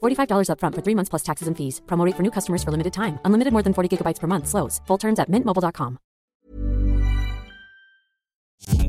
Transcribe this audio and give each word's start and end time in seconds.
$45 0.00 0.48
upfront 0.50 0.74
for 0.76 0.82
three 0.84 0.94
months 0.94 1.08
plus 1.08 1.22
taxes 1.22 1.48
and 1.48 1.56
fees. 1.56 1.80
Promote 1.88 2.14
for 2.14 2.22
new 2.22 2.30
customers 2.30 2.62
for 2.62 2.70
limited 2.70 2.92
time. 2.92 3.18
Unlimited 3.24 3.52
more 3.52 3.64
than 3.64 3.72
40 3.74 3.88
gigabytes 3.96 4.20
per 4.20 4.28
month. 4.28 4.46
Slows. 4.46 4.80
Full 4.86 4.98
terms 4.98 5.18
at 5.18 5.28
mintmobile.com. 5.28 5.98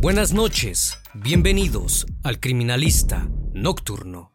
Buenas 0.01 0.33
noches. 0.33 0.97
Bienvenidos 1.13 2.05
al 2.23 2.39
Criminalista 2.39 3.27
Nocturno. 3.53 4.31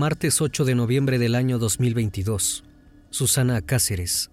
Martes 0.00 0.40
8 0.40 0.64
de 0.64 0.74
noviembre 0.74 1.18
del 1.18 1.34
año 1.34 1.58
2022, 1.58 2.64
Susana 3.10 3.60
Cáceres 3.60 4.30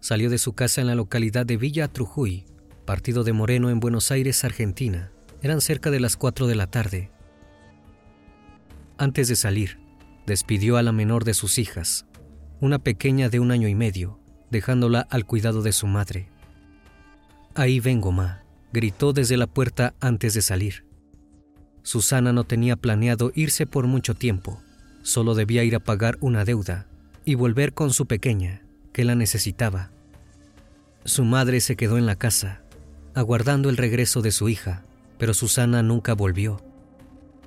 salió 0.00 0.28
de 0.28 0.38
su 0.38 0.54
casa 0.54 0.80
en 0.80 0.88
la 0.88 0.96
localidad 0.96 1.46
de 1.46 1.56
Villa 1.56 1.86
Trujuy, 1.86 2.46
partido 2.84 3.22
de 3.22 3.32
Moreno 3.32 3.70
en 3.70 3.78
Buenos 3.78 4.10
Aires, 4.10 4.42
Argentina. 4.42 5.12
Eran 5.40 5.60
cerca 5.60 5.92
de 5.92 6.00
las 6.00 6.16
4 6.16 6.48
de 6.48 6.56
la 6.56 6.66
tarde. 6.66 7.12
Antes 8.98 9.28
de 9.28 9.36
salir, 9.36 9.78
despidió 10.26 10.78
a 10.78 10.82
la 10.82 10.90
menor 10.90 11.22
de 11.22 11.34
sus 11.34 11.58
hijas, 11.58 12.06
una 12.60 12.80
pequeña 12.80 13.28
de 13.28 13.38
un 13.38 13.52
año 13.52 13.68
y 13.68 13.76
medio, 13.76 14.18
dejándola 14.50 15.06
al 15.10 15.26
cuidado 15.26 15.62
de 15.62 15.70
su 15.70 15.86
madre. 15.86 16.28
Ahí 17.54 17.78
vengo, 17.78 18.10
ma, 18.10 18.42
gritó 18.72 19.12
desde 19.12 19.36
la 19.36 19.46
puerta 19.46 19.94
antes 20.00 20.34
de 20.34 20.42
salir. 20.42 20.86
Susana 21.84 22.32
no 22.32 22.42
tenía 22.42 22.74
planeado 22.74 23.30
irse 23.36 23.64
por 23.64 23.86
mucho 23.86 24.16
tiempo, 24.16 24.60
solo 25.04 25.34
debía 25.34 25.62
ir 25.62 25.76
a 25.76 25.80
pagar 25.80 26.16
una 26.20 26.44
deuda 26.44 26.88
y 27.24 27.36
volver 27.36 27.74
con 27.74 27.92
su 27.92 28.06
pequeña, 28.06 28.62
que 28.92 29.04
la 29.04 29.14
necesitaba. 29.14 29.90
Su 31.04 31.24
madre 31.24 31.60
se 31.60 31.76
quedó 31.76 31.98
en 31.98 32.06
la 32.06 32.16
casa, 32.16 32.62
aguardando 33.14 33.68
el 33.68 33.76
regreso 33.76 34.22
de 34.22 34.32
su 34.32 34.48
hija, 34.48 34.82
pero 35.18 35.34
Susana 35.34 35.82
nunca 35.82 36.14
volvió. 36.14 36.60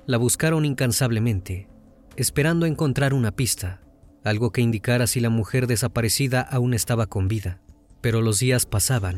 La 0.06 0.16
buscaron 0.16 0.64
incansablemente, 0.64 1.68
esperando 2.16 2.64
encontrar 2.64 3.12
una 3.12 3.32
pista, 3.32 3.80
algo 4.24 4.52
que 4.52 4.62
indicara 4.62 5.06
si 5.06 5.20
la 5.20 5.28
mujer 5.28 5.66
desaparecida 5.66 6.40
aún 6.40 6.74
estaba 6.74 7.06
con 7.06 7.28
vida. 7.28 7.60
Pero 8.00 8.22
los 8.22 8.38
días 8.38 8.66
pasaban 8.66 9.16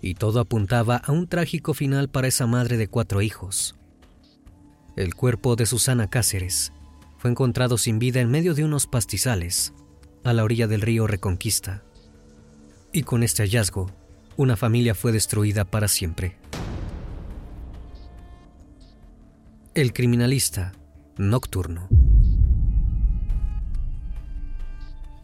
y 0.00 0.14
todo 0.14 0.40
apuntaba 0.40 0.96
a 0.96 1.12
un 1.12 1.28
trágico 1.28 1.74
final 1.74 2.08
para 2.08 2.28
esa 2.28 2.46
madre 2.46 2.78
de 2.78 2.88
cuatro 2.88 3.20
hijos. 3.20 3.76
El 4.96 5.14
cuerpo 5.14 5.56
de 5.56 5.66
Susana 5.66 6.08
Cáceres 6.08 6.72
fue 7.22 7.30
encontrado 7.30 7.78
sin 7.78 8.00
vida 8.00 8.20
en 8.20 8.32
medio 8.32 8.52
de 8.52 8.64
unos 8.64 8.88
pastizales, 8.88 9.74
a 10.24 10.32
la 10.32 10.42
orilla 10.42 10.66
del 10.66 10.80
río 10.80 11.06
Reconquista. 11.06 11.84
Y 12.92 13.04
con 13.04 13.22
este 13.22 13.44
hallazgo, 13.44 13.92
una 14.36 14.56
familia 14.56 14.96
fue 14.96 15.12
destruida 15.12 15.64
para 15.64 15.86
siempre. 15.86 16.36
El 19.74 19.92
criminalista 19.92 20.72
nocturno. 21.16 21.86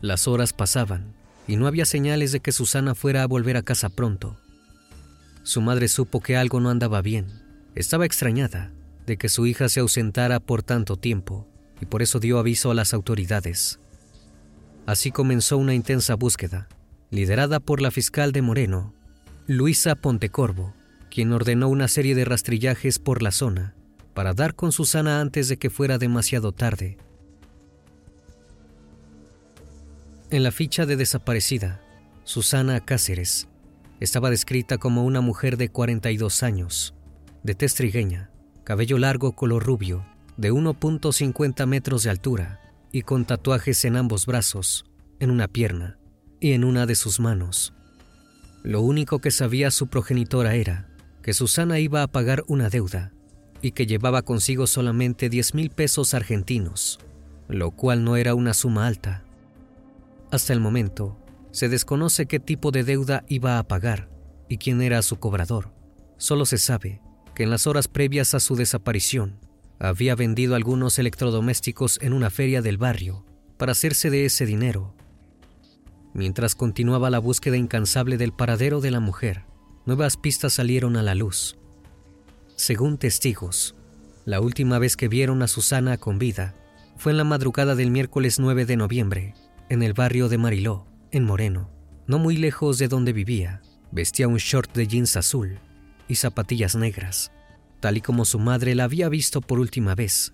Las 0.00 0.28
horas 0.28 0.53
pasaban 0.53 1.15
y 1.48 1.56
no 1.56 1.66
había 1.66 1.84
señales 1.84 2.30
de 2.30 2.38
que 2.38 2.53
Susana 2.53 2.94
fuera 2.94 3.25
a 3.25 3.26
volver 3.26 3.56
a 3.56 3.62
casa 3.62 3.88
pronto. 3.88 4.36
Su 5.42 5.62
madre 5.62 5.88
supo 5.88 6.20
que 6.20 6.36
algo 6.36 6.60
no 6.60 6.70
andaba 6.70 7.03
bien. 7.03 7.26
Estaba 7.75 8.06
extrañada 8.06 8.70
de 9.04 9.16
que 9.16 9.28
su 9.28 9.47
hija 9.47 9.69
se 9.69 9.80
ausentara 9.80 10.38
por 10.38 10.62
tanto 10.62 10.97
tiempo 10.97 11.48
y 11.81 11.87
por 11.87 12.03
eso 12.03 12.21
dio 12.21 12.39
aviso 12.39 12.71
a 12.71 12.75
las 12.75 12.94
autoridades. 12.94 13.78
Así 14.87 15.11
comenzó 15.11 15.59
una 15.59 15.75
intensa 15.75 16.15
búsqueda, 16.15 16.69
liderada 17.11 17.61
por 17.61 17.81
la 17.81 17.91
fiscal 17.91 18.33
de 18.33 18.43
Moreno, 18.43 18.94
Luisa 19.47 19.94
Pontecorvo, 19.94 20.75
quien 21.11 21.33
ordenó 21.33 21.69
una 21.69 21.89
serie 21.89 22.15
de 22.15 22.25
rastrillajes 22.25 22.99
por 22.99 23.22
la 23.22 23.31
zona 23.31 23.75
para 24.15 24.34
dar 24.34 24.55
con 24.55 24.72
Susana 24.72 25.21
antes 25.21 25.49
de 25.49 25.59
que 25.59 25.71
fuera 25.71 25.97
demasiado 25.97 26.53
tarde. 26.53 26.99
En 30.31 30.43
la 30.43 30.50
ficha 30.50 30.87
de 30.87 30.97
desaparecida, 30.97 31.81
Susana 32.25 32.84
Cáceres 32.84 33.49
estaba 34.00 34.28
descrita 34.28 34.78
como 34.78 35.05
una 35.05 35.21
mujer 35.21 35.56
de 35.56 35.71
42 35.71 36.43
años, 36.43 36.95
de 37.43 37.55
tez 37.55 37.75
trigueña, 37.75 38.31
cabello 38.65 38.99
largo 38.99 39.33
color 39.33 39.65
rubio, 39.65 40.04
de 40.38 40.52
1.50 40.52 41.66
metros 41.66 42.04
de 42.04 42.10
altura 42.10 42.60
y 42.92 43.02
con 43.02 43.26
tatuajes 43.26 43.84
en 43.84 43.96
ambos 43.96 44.24
brazos, 44.24 44.86
en 45.18 45.30
una 45.30 45.48
pierna 45.48 45.98
y 46.40 46.52
en 46.52 46.64
una 46.64 46.86
de 46.86 46.94
sus 46.94 47.18
manos. 47.20 47.74
Lo 48.62 48.80
único 48.80 49.18
que 49.18 49.32
sabía 49.32 49.70
su 49.72 49.88
progenitora 49.88 50.54
era 50.54 50.88
que 51.22 51.34
Susana 51.34 51.80
iba 51.80 52.02
a 52.02 52.06
pagar 52.06 52.44
una 52.46 52.70
deuda 52.70 53.12
y 53.62 53.72
que 53.72 53.86
llevaba 53.86 54.22
consigo 54.22 54.68
solamente 54.68 55.28
10 55.28 55.54
mil 55.54 55.70
pesos 55.70 56.14
argentinos, 56.14 57.00
lo 57.48 57.72
cual 57.72 58.04
no 58.04 58.16
era 58.16 58.36
una 58.36 58.54
suma 58.54 58.86
alta. 58.86 59.24
Hasta 60.30 60.52
el 60.52 60.60
momento, 60.60 61.18
se 61.50 61.68
desconoce 61.68 62.26
qué 62.26 62.38
tipo 62.38 62.70
de 62.70 62.84
deuda 62.84 63.24
iba 63.28 63.58
a 63.58 63.64
pagar 63.64 64.08
y 64.48 64.58
quién 64.58 64.82
era 64.82 65.02
su 65.02 65.18
cobrador. 65.18 65.72
Solo 66.16 66.46
se 66.46 66.58
sabe 66.58 67.00
que 67.34 67.42
en 67.42 67.50
las 67.50 67.66
horas 67.66 67.88
previas 67.88 68.34
a 68.34 68.40
su 68.40 68.54
desaparición, 68.54 69.47
había 69.78 70.15
vendido 70.15 70.54
algunos 70.54 70.98
electrodomésticos 70.98 71.98
en 72.03 72.13
una 72.13 72.30
feria 72.30 72.63
del 72.63 72.78
barrio 72.78 73.25
para 73.57 73.72
hacerse 73.72 74.10
de 74.10 74.25
ese 74.25 74.47
dinero. 74.47 74.95
Mientras 76.15 76.54
continuaba 76.54 77.10
la 77.10 77.19
búsqueda 77.19 77.57
incansable 77.57 78.16
del 78.16 78.33
paradero 78.33 78.80
de 78.80 78.91
la 78.91 79.01
mujer, 79.01 79.45
nuevas 79.86 80.16
pistas 80.16 80.54
salieron 80.54 80.97
a 80.97 81.03
la 81.03 81.15
luz. 81.15 81.57
Según 82.57 82.98
testigos, 82.98 83.75
La 84.25 84.42
última 84.42 84.78
vez 84.78 84.98
que 84.98 85.09
vieron 85.09 85.41
a 85.41 85.48
Susana 85.48 85.97
con 85.97 86.19
vida 86.19 86.54
fue 86.98 87.13
en 87.13 87.19
la 87.19 87.24
madrugada 87.24 87.74
del 87.74 87.91
miércoles 87.91 88.39
9 88.39 88.66
de 88.66 88.77
noviembre, 88.77 89.33
en 89.71 89.83
el 89.83 89.95
barrio 89.95 90.28
de 90.28 90.36
Mariló, 90.36 90.86
en 91.13 91.24
Moreno, 91.24 91.71
no 92.07 92.19
muy 92.19 92.36
lejos 92.36 92.77
de 92.77 92.89
donde 92.89 93.15
vivía. 93.15 93.63
Vestía 93.91 94.28
un 94.28 94.36
short 94.36 94.74
de 94.74 94.86
jeans 94.86 95.16
azul 95.16 95.59
y 96.09 96.16
zapatillas 96.16 96.74
negras, 96.74 97.33
tal 97.80 97.97
y 97.97 98.01
como 98.01 98.25
su 98.25 98.39
madre 98.39 98.75
la 98.75 98.84
había 98.84 99.09
visto 99.09 99.41
por 99.41 99.60
última 99.60 99.95
vez. 99.95 100.33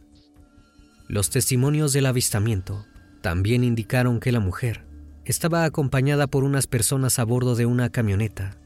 Los 1.09 1.31
testimonios 1.31 1.93
del 1.93 2.07
avistamiento 2.07 2.87
también 3.21 3.65
indicaron 3.65 4.21
que 4.21 4.33
la 4.33 4.41
mujer 4.41 4.85
estaba 5.25 5.65
acompañada 5.65 6.27
por 6.27 6.45
unas 6.45 6.67
personas 6.67 7.19
a 7.19 7.25
bordo 7.25 7.55
de 7.55 7.67
una 7.67 7.91
camioneta. 7.91 8.59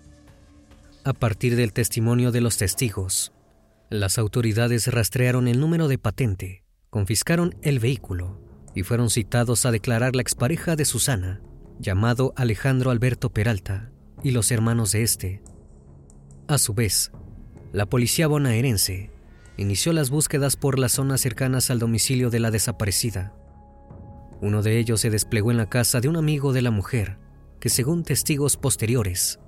A 1.05 1.13
partir 1.13 1.57
del 1.57 1.73
testimonio 1.73 2.33
de 2.33 2.41
los 2.41 2.57
testigos, 2.57 3.33
las 3.91 4.19
autoridades 4.19 4.87
rastrearon 4.89 5.49
el 5.49 5.61
número 5.61 5.89
de 5.89 5.99
patente, 5.99 6.65
confiscaron 6.91 7.57
el 7.63 7.79
vehículo 7.79 8.41
y 8.75 8.83
fueron 8.83 9.11
citados 9.11 9.65
a 9.65 9.71
declarar 9.71 10.15
la 10.15 10.23
expareja 10.23 10.77
de 10.77 10.85
Susana, 10.85 11.41
llamado 11.79 12.33
Alejandro 12.37 12.91
Alberto 12.91 13.31
Peralta, 13.31 13.91
y 14.23 14.33
los 14.33 14.51
hermanos 14.51 14.93
de 14.93 15.03
este. 15.03 15.43
A 16.49 16.59
su 16.59 16.75
vez, 16.75 17.13
la 17.73 17.87
policía 17.87 18.27
bonaerense 18.27 19.11
inició 19.59 19.93
las 19.93 20.09
búsquedas 20.09 20.57
por 20.57 20.79
las 20.79 20.93
zonas 20.93 21.21
cercanas 21.21 21.71
al 21.71 21.79
domicilio 21.79 22.31
de 22.31 22.41
la 22.41 22.51
desaparecida. 22.51 23.35
Uno 24.41 24.63
de 24.63 24.79
ellos 24.79 25.01
se 25.01 25.11
desplegó 25.11 25.51
en 25.51 25.57
la 25.57 25.69
casa 25.69 26.01
de 26.01 26.09
un 26.09 26.17
amigo 26.17 26.53
de 26.53 26.63
la 26.63 26.71
mujer, 26.71 27.19
que 27.61 27.69
según 27.69 28.05
testigos 28.05 28.57
posteriores, 28.57 29.41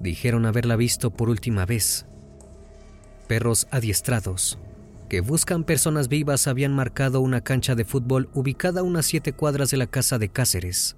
dijeron 0.00 0.44
haberla 0.44 0.76
visto 0.76 1.10
por 1.10 1.30
última 1.30 1.64
vez. 1.64 2.06
Perros 3.26 3.66
adiestrados, 3.70 4.58
que 5.08 5.20
buscan 5.20 5.64
personas 5.64 6.08
vivas, 6.08 6.46
habían 6.46 6.74
marcado 6.74 7.22
una 7.22 7.40
cancha 7.40 7.74
de 7.74 7.86
fútbol 7.86 8.28
ubicada 8.34 8.80
a 8.80 8.84
unas 8.84 9.06
siete 9.06 9.32
cuadras 9.32 9.70
de 9.70 9.78
la 9.78 9.86
casa 9.86 10.18
de 10.18 10.28
Cáceres, 10.28 10.96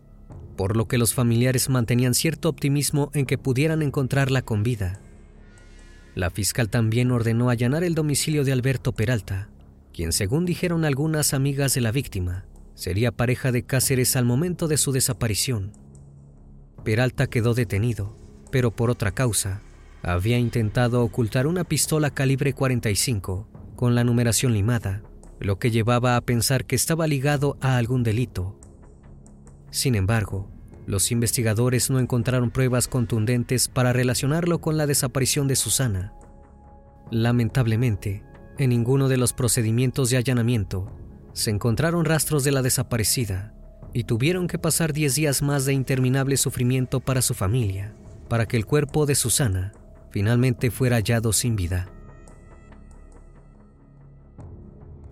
por 0.57 0.77
lo 0.77 0.89
que 0.89 0.99
los 0.99 1.15
familiares 1.15 1.69
mantenían 1.69 2.15
cierto 2.15 2.49
optimismo 2.49 3.11
en 3.15 3.27
que 3.27 3.39
pudieran 3.39 3.81
encontrarla 3.81 4.43
con 4.43 4.65
vida. 4.65 5.01
La 6.17 6.31
fiscal 6.31 6.71
también 6.71 7.11
ordenó 7.11 7.51
allanar 7.51 7.85
el 7.85 7.95
domicilio 7.95 8.43
de 8.43 8.51
Alberto 8.51 8.93
Peralta, 8.93 9.51
quien 9.93 10.13
según 10.13 10.47
dijeron 10.47 10.87
algunas 10.87 11.35
amigas 11.35 11.75
de 11.75 11.83
la 11.83 11.93
víctima, 11.93 12.47
sería 12.75 13.13
pareja 13.13 13.53
de 13.53 13.65
Cáceres 13.67 14.17
al 14.17 14.25
momento 14.25 14.67
de 14.67 14.79
su 14.79 14.93
desaparición. 14.93 15.73
Peralta 16.85 17.27
quedó 17.27 17.53
detenido, 17.53 18.17
pero 18.51 18.71
por 18.71 18.89
otra 18.89 19.13
causa. 19.13 19.61
Había 20.03 20.39
intentado 20.39 21.05
ocultar 21.05 21.47
una 21.47 21.65
pistola 21.65 22.09
calibre 22.09 22.55
45 22.55 23.47
con 23.77 23.95
la 23.95 24.03
numeración 24.03 24.55
limada, 24.55 25.03
lo 25.39 25.59
que 25.59 25.71
llevaba 25.71 26.17
a 26.17 26.23
pensar 26.23 26.65
que 26.65 26.77
estaba 26.77 27.07
ligado 27.07 27.59
a 27.61 27.77
algún 27.77 28.03
delito. 28.03 28.59
Sin 29.71 29.95
embargo, 29.95 30.51
los 30.87 31.11
investigadores 31.11 31.91
no 31.91 31.99
encontraron 31.99 32.51
pruebas 32.51 32.87
contundentes 32.87 33.69
para 33.69 33.93
relacionarlo 33.93 34.61
con 34.61 34.77
la 34.77 34.87
desaparición 34.87 35.49
de 35.49 35.57
Susana. 35.57 36.13
Lamentablemente, 37.11 38.23
en 38.59 38.71
ninguno 38.71 39.09
de 39.09 39.17
los 39.17 39.33
procedimientos 39.33 40.11
de 40.11 40.17
allanamiento 40.17 40.91
se 41.33 41.51
encontraron 41.51 42.05
rastros 42.05 42.45
de 42.45 42.53
la 42.53 42.63
desaparecida 42.63 43.53
y 43.93 44.05
tuvieron 44.05 44.47
que 44.47 44.59
pasar 44.59 44.93
10 44.93 45.15
días 45.15 45.43
más 45.43 45.65
de 45.65 45.73
interminable 45.73 46.37
sufrimiento 46.37 47.01
para 47.01 47.21
su 47.21 47.35
familia, 47.35 47.93
para 48.29 48.47
que 48.47 48.57
el 48.57 48.65
cuerpo 48.65 49.07
de 49.07 49.15
Susana 49.15 49.73
finalmente 50.11 50.71
fuera 50.71 50.97
hallado 50.97 51.33
sin 51.33 51.57
vida. 51.57 51.89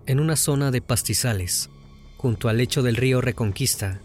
En 0.07 0.19
una 0.19 0.35
zona 0.35 0.71
de 0.71 0.81
pastizales, 0.81 1.69
junto 2.17 2.47
al 2.47 2.57
lecho 2.57 2.81
del 2.81 2.95
río 2.95 3.21
Reconquista, 3.21 4.01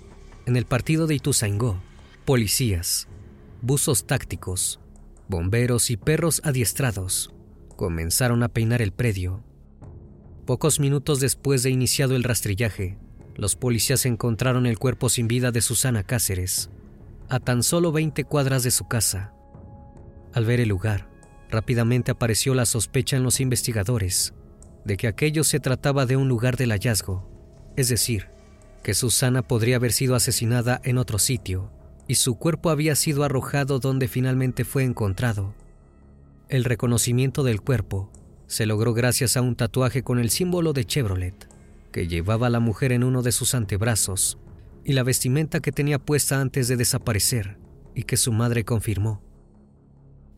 en 0.47 0.57
el 0.57 0.65
partido 0.65 1.07
de 1.07 1.15
Ituzaingó, 1.15 1.81
policías, 2.25 3.09
buzos 3.63 4.07
tácticos, 4.07 4.81
bomberos 5.29 5.91
y 5.91 5.97
perros 5.97 6.41
adiestrados 6.45 7.33
comenzaron 7.77 8.43
a 8.43 8.49
peinar 8.49 8.83
el 8.83 8.93
predio. 8.93 9.43
Pocos 10.47 10.81
minutos 10.81 11.21
después 11.21 11.63
de 11.63 11.71
iniciado 11.71 12.17
el 12.17 12.25
rastrillaje, 12.25 12.99
los 13.37 13.57
policías 13.57 14.05
encontraron 14.07 14.67
el 14.67 14.79
cuerpo 14.79 15.09
sin 15.09 15.29
vida 15.29 15.51
de 15.51 15.63
Susana 15.63 16.03
Cáceres, 16.03 16.71
a 17.29 17.41
tan 17.41 17.63
solo 17.63 17.93
20 17.93 18.25
cuadras 18.25 18.63
de 18.63 18.71
su 18.71 18.87
casa. 18.87 19.33
Al 20.35 20.45
ver 20.45 20.61
el 20.61 20.69
lugar, 20.69 21.09
rápidamente 21.49 22.11
apareció 22.11 22.55
la 22.55 22.67
sospecha 22.67 23.17
en 23.17 23.23
los 23.23 23.41
investigadores 23.41 24.35
de 24.85 24.97
que 24.97 25.09
aquello 25.09 25.45
se 25.45 25.61
trataba 25.61 26.07
de 26.07 26.17
un 26.17 26.29
lugar 26.29 26.57
del 26.57 26.71
hallazgo, 26.71 27.29
es 27.77 27.89
decir, 27.89 28.29
que 28.83 28.95
Susana 28.95 29.43
podría 29.43 29.77
haber 29.77 29.93
sido 29.93 30.15
asesinada 30.15 30.81
en 30.85 30.99
otro 30.99 31.19
sitio 31.19 31.71
y 32.11 32.17
su 32.17 32.37
cuerpo 32.37 32.71
había 32.71 32.97
sido 32.97 33.23
arrojado 33.23 33.79
donde 33.79 34.09
finalmente 34.09 34.65
fue 34.65 34.83
encontrado. 34.83 35.55
El 36.49 36.65
reconocimiento 36.65 37.45
del 37.45 37.61
cuerpo 37.61 38.11
se 38.49 38.67
logró 38.67 38.95
gracias 38.95 39.37
a 39.37 39.43
un 39.43 39.55
tatuaje 39.55 40.03
con 40.03 40.19
el 40.19 40.31
símbolo 40.31 40.73
de 40.73 40.85
Chevrolet 40.85 41.49
que 41.93 42.09
llevaba 42.09 42.51
la 42.51 42.59
mujer 42.59 42.93
en 42.93 43.05
uno 43.05 43.23
de 43.23 43.33
sus 43.33 43.55
antebrazos 43.55 44.39
y 44.85 44.93
la 44.95 45.03
vestimenta 45.03 45.61
que 45.61 45.73
tenía 45.73 45.99
puesta 45.99 46.41
antes 46.41 46.67
de 46.67 46.77
desaparecer 46.77 47.59
y 47.95 48.05
que 48.05 48.17
su 48.17 48.33
madre 48.33 48.65
confirmó. 48.65 49.23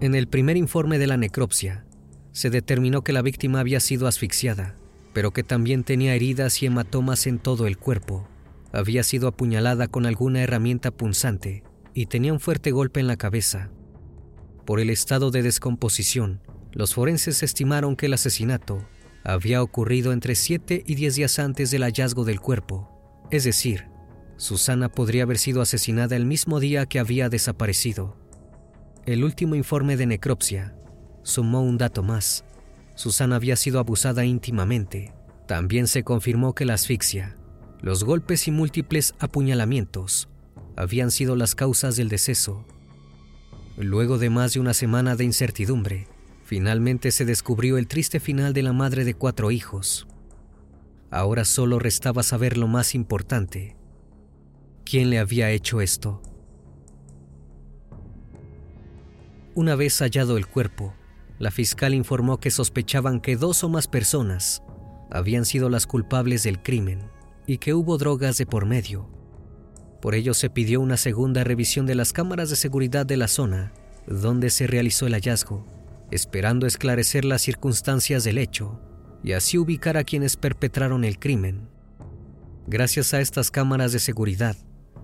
En 0.01 0.15
el 0.15 0.29
primer 0.29 0.57
informe 0.57 0.99
de 0.99 1.07
la 1.07 1.17
necropsia, 1.17 1.87
se 2.33 2.51
determinó 2.51 3.03
que 3.03 3.13
la 3.13 3.23
víctima 3.23 3.61
había 3.61 3.81
sido 3.81 4.09
asfixiada, 4.09 4.75
pero 5.13 5.31
que 5.31 5.43
también 5.43 5.85
tenía 5.85 6.15
heridas 6.15 6.63
y 6.63 6.67
hematomas 6.67 7.27
en 7.27 7.39
todo 7.39 7.67
el 7.67 7.79
cuerpo 7.79 8.29
había 8.73 9.03
sido 9.03 9.29
apuñalada 9.29 9.89
con 9.89 10.07
alguna 10.07 10.43
herramienta 10.43 10.91
punzante 10.91 11.63
y 11.95 12.07
tenía 12.07 12.33
un 12.33 12.41
fuerte 12.41 12.71
golpe 12.71 13.01
en 13.01 13.07
la 13.07 13.17
cabeza. 13.17 13.71
Por 14.65 14.81
el 14.81 14.91
estado 14.91 15.31
de 15.31 15.43
descomposición, 15.43 16.41
los 16.73 16.95
forenses 16.95 17.43
estimaron 17.43 17.97
que 17.97 18.07
el 18.07 18.15
asesinato 18.15 18.87
había 19.25 19.63
ocurrido 19.63 20.13
entre 20.13 20.35
7 20.35 20.83
y 20.87 20.95
10 20.95 21.17
días 21.17 21.39
antes 21.39 21.71
del 21.71 21.83
hallazgo 21.83 22.25
del 22.25 22.41
cuerpo, 22.41 22.89
es 23.31 23.45
decir, 23.45 23.89
Susana 24.37 24.89
podría 24.89 25.25
haber 25.25 25.39
sido 25.39 25.61
asesinada 25.61 26.17
el 26.17 26.25
mismo 26.25 26.59
día 26.59 26.87
que 26.87 26.99
había 26.99 27.29
desaparecido. 27.29 28.17
El 29.05 29.23
último 29.23 29.55
informe 29.55 29.97
de 29.97 30.07
necropsia 30.07 30.75
sumó 31.23 31.63
un 31.63 31.79
dato 31.79 32.03
más. 32.03 32.45
Susana 32.95 33.37
había 33.37 33.57
sido 33.57 33.79
abusada 33.79 34.25
íntimamente. 34.25 35.13
También 35.47 35.87
se 35.87 36.03
confirmó 36.03 36.55
que 36.55 36.65
la 36.65 36.75
asfixia 36.75 37.37
los 37.83 38.05
golpes 38.05 38.47
y 38.47 38.53
múltiples 38.53 39.13
apuñalamientos 39.19 40.29
habían 40.77 41.11
sido 41.11 41.35
las 41.35 41.57
causas 41.57 41.97
del 41.97 42.09
deceso. 42.09 42.65
Luego 43.77 44.19
de 44.19 44.31
más 44.31 44.55
de 44.55 44.61
una 44.61 44.73
semana 44.73 45.17
de 45.17 45.25
incertidumbre, 45.25 46.07
finalmente 46.45 47.11
se 47.11 47.25
descubrió 47.25 47.79
el 47.79 47.89
triste 47.89 48.21
final 48.21 48.53
de 48.53 48.63
la 48.63 48.73
madre 48.73 49.05
de 49.05 49.15
cuatro 49.15 49.51
hijos. 49.51 50.07
Ahora 51.11 51.45
solo 51.45 51.81
restaba 51.81 52.23
saber 52.23 52.57
lo 52.57 52.69
más 52.69 52.95
importante. 52.95 53.77
¿Quién 54.85 55.11
le 55.11 55.19
había 55.19 55.51
hecho 55.51 55.81
esto? 55.81 56.23
Una 59.57 59.75
vez 59.75 59.99
hallado 59.99 60.37
el 60.37 60.47
cuerpo, 60.47 60.95
la 61.41 61.51
fiscal 61.51 61.95
informó 61.95 62.39
que 62.39 62.53
sospechaban 62.53 63.21
que 63.21 63.37
dos 63.37 63.65
o 63.65 63.69
más 63.69 63.89
personas 63.89 64.63
habían 65.11 65.45
sido 65.45 65.69
las 65.69 65.89
culpables 65.89 66.45
del 66.45 66.63
crimen 66.63 67.11
y 67.47 67.59
que 67.59 67.75
hubo 67.75 67.99
drogas 67.99 68.39
de 68.39 68.47
por 68.47 68.67
medio. 68.67 69.09
Por 70.01 70.15
ello 70.15 70.35
se 70.35 70.51
pidió 70.51 70.81
una 70.81 70.97
segunda 70.97 71.45
revisión 71.45 71.87
de 71.87 71.95
las 71.95 72.13
cámaras 72.13 72.51
de 72.51 72.57
seguridad 72.57 73.07
de 73.07 73.17
la 73.17 73.29
zona 73.29 73.73
donde 74.07 74.51
se 74.51 74.67
realizó 74.67 75.07
el 75.07 75.15
hallazgo, 75.15 75.65
esperando 76.11 76.67
esclarecer 76.67 77.25
las 77.25 77.43
circunstancias 77.43 78.25
del 78.25 78.39
hecho 78.39 78.81
y 79.23 79.33
así 79.33 79.59
ubicar 79.59 79.97
a 79.97 80.05
quienes 80.05 80.37
perpetraron 80.37 81.05
el 81.05 81.19
crimen. 81.19 81.69
Gracias 82.67 83.15
a 83.15 83.21
estas 83.21 83.51
cámaras 83.51 83.93
de 83.93 84.01
seguridad 84.01 84.57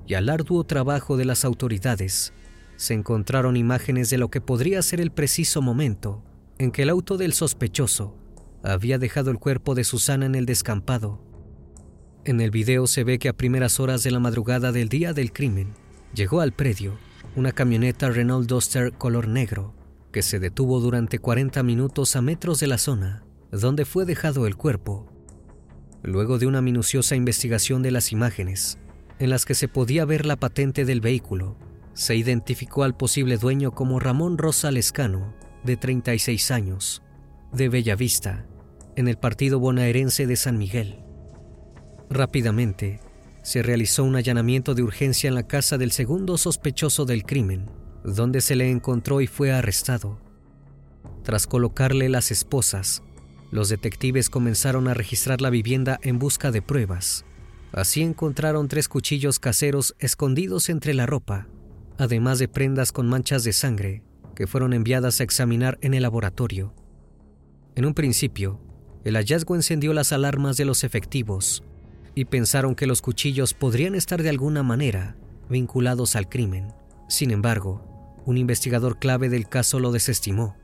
y 0.07 0.15
al 0.15 0.29
arduo 0.29 0.65
trabajo 0.65 1.17
de 1.17 1.25
las 1.25 1.45
autoridades, 1.45 2.33
se 2.77 2.95
encontraron 2.95 3.57
imágenes 3.57 4.11
de 4.11 4.19
lo 4.19 4.31
que 4.31 4.41
podría 4.41 4.81
ser 4.83 5.01
el 5.01 5.11
preciso 5.11 5.63
momento 5.63 6.23
en 6.59 6.71
que 6.71 6.83
el 6.83 6.91
auto 6.91 7.17
del 7.17 7.33
sospechoso 7.33 8.17
había 8.63 8.99
dejado 8.99 9.31
el 9.31 9.39
cuerpo 9.39 9.75
de 9.75 9.85
Susana 9.85 10.27
en 10.27 10.35
el 10.35 10.47
descampado 10.47 11.28
en 12.29 12.43
el 12.43 12.51
video 12.51 12.87
se 12.87 13.05
ve 13.05 13.19
que 13.19 13.31
a 13.31 13.33
primeras 13.33 13.81
horas 13.81 14.03
de 14.03 14.11
la 14.11 14.21
madrugada 14.21 14.71
del 14.71 14.91
día 14.91 15.15
del 15.15 15.33
crimen, 15.33 15.69
llegó 16.15 16.43
al 16.43 16.53
predio 16.53 16.99
una 17.37 17.53
camioneta 17.53 18.11
Renault 18.11 18.47
Duster 18.47 18.93
color 18.93 19.29
negro 19.29 19.75
que 20.13 20.21
se 20.21 20.39
detuvo 20.39 20.79
durante 20.81 21.19
40 21.19 21.63
minutos 21.63 22.17
a 22.17 22.23
metros 22.23 22.61
de 22.61 22.67
la 22.67 22.77
zona 22.77 23.25
donde 23.51 23.87
fue 23.87 24.05
dejado 24.05 24.47
el 24.47 24.57
cuerpo. 24.57 25.11
Luego 26.03 26.39
de 26.39 26.47
una 26.47 26.61
minuciosa 26.61 27.17
investigación 27.17 27.83
de 27.83 27.93
las 27.93 28.13
imágenes, 28.13 28.79
en 29.19 29.31
las 29.31 29.47
que 29.47 29.55
se 29.55 29.69
podía 29.69 30.05
ver 30.05 30.27
la 30.27 30.37
patente 30.37 30.85
del 30.85 31.01
vehículo, 31.01 31.57
se 31.95 32.15
identificó 32.15 32.85
al 32.85 32.95
posible 32.95 33.39
dueño 33.39 33.73
como 33.73 34.01
Ramón 34.01 34.37
Rosa 34.37 34.71
Lescano, 34.71 35.35
de 35.65 35.79
36 35.79 36.51
años, 36.51 37.03
de 37.53 37.71
Bellavista, 37.71 38.45
en 38.97 39.09
el 39.09 39.17
partido 39.17 39.59
bonaerense 39.59 40.27
de 40.27 40.37
San 40.37 40.59
Miguel. 40.59 41.08
Rápidamente, 42.11 43.01
se 43.43 43.63
realizó 43.63 44.05
un 44.05 44.17
allanamiento 44.17 44.75
de 44.75 44.83
urgencia 44.83 45.29
en 45.29 45.35
la 45.35 45.47
casa 45.47 45.79
del 45.79 45.93
segundo 45.93 46.39
sospechoso 46.39 47.05
del 47.05 47.25
crimen, 47.25 47.71
donde 48.03 48.41
se 48.41 48.57
le 48.57 48.71
encontró 48.71 49.21
y 49.21 49.27
fue 49.27 49.53
arrestado. 49.53 50.19
Tras 51.23 51.47
colocarle 51.47 52.09
las 52.09 52.31
esposas, 52.31 53.03
los 53.51 53.69
detectives 53.69 54.31
comenzaron 54.31 54.89
a 54.89 54.95
registrar 54.95 55.41
la 55.41 55.51
vivienda 55.51 55.99
en 56.03 56.19
busca 56.19 56.51
de 56.51 56.63
pruebas. 56.63 57.25
Así 57.73 58.03
encontraron 58.03 58.69
tres 58.69 58.89
cuchillos 58.89 59.39
caseros 59.39 59.95
escondidos 59.99 60.71
entre 60.71 60.95
la 60.95 61.07
ropa, 61.07 61.47
además 61.99 62.39
de 62.39 62.49
prendas 62.49 62.93
con 62.93 63.09
manchas 63.09 63.45
de 63.45 63.53
sangre 63.53 64.03
que 64.35 64.47
fueron 64.47 64.73
enviadas 64.73 65.21
a 65.21 65.25
examinar 65.25 65.79
en 65.83 65.95
el 65.95 66.03
laboratorio. 66.03 66.73
En 67.75 67.85
un 67.85 67.93
principio, 67.93 68.61
el 69.05 69.17
hallazgo 69.17 69.57
encendió 69.57 69.93
las 69.93 70.13
alarmas 70.13 70.57
de 70.57 70.65
los 70.65 70.85
efectivos 70.85 71.63
y 72.19 72.25
pensaron 72.25 72.75
que 72.75 72.89
los 72.89 73.01
cuchillos 73.01 73.55
podrían 73.55 73.95
estar 73.95 74.25
de 74.25 74.29
alguna 74.29 74.65
manera 74.65 75.15
vinculados 75.49 76.17
al 76.17 76.29
crimen. 76.29 76.75
Sin 77.09 77.31
embargo, 77.31 78.21
un 78.27 78.37
investigador 78.37 78.99
clave 78.99 79.29
del 79.29 79.49
caso 79.49 79.79
lo 79.79 79.93
desestimó. 79.93 80.57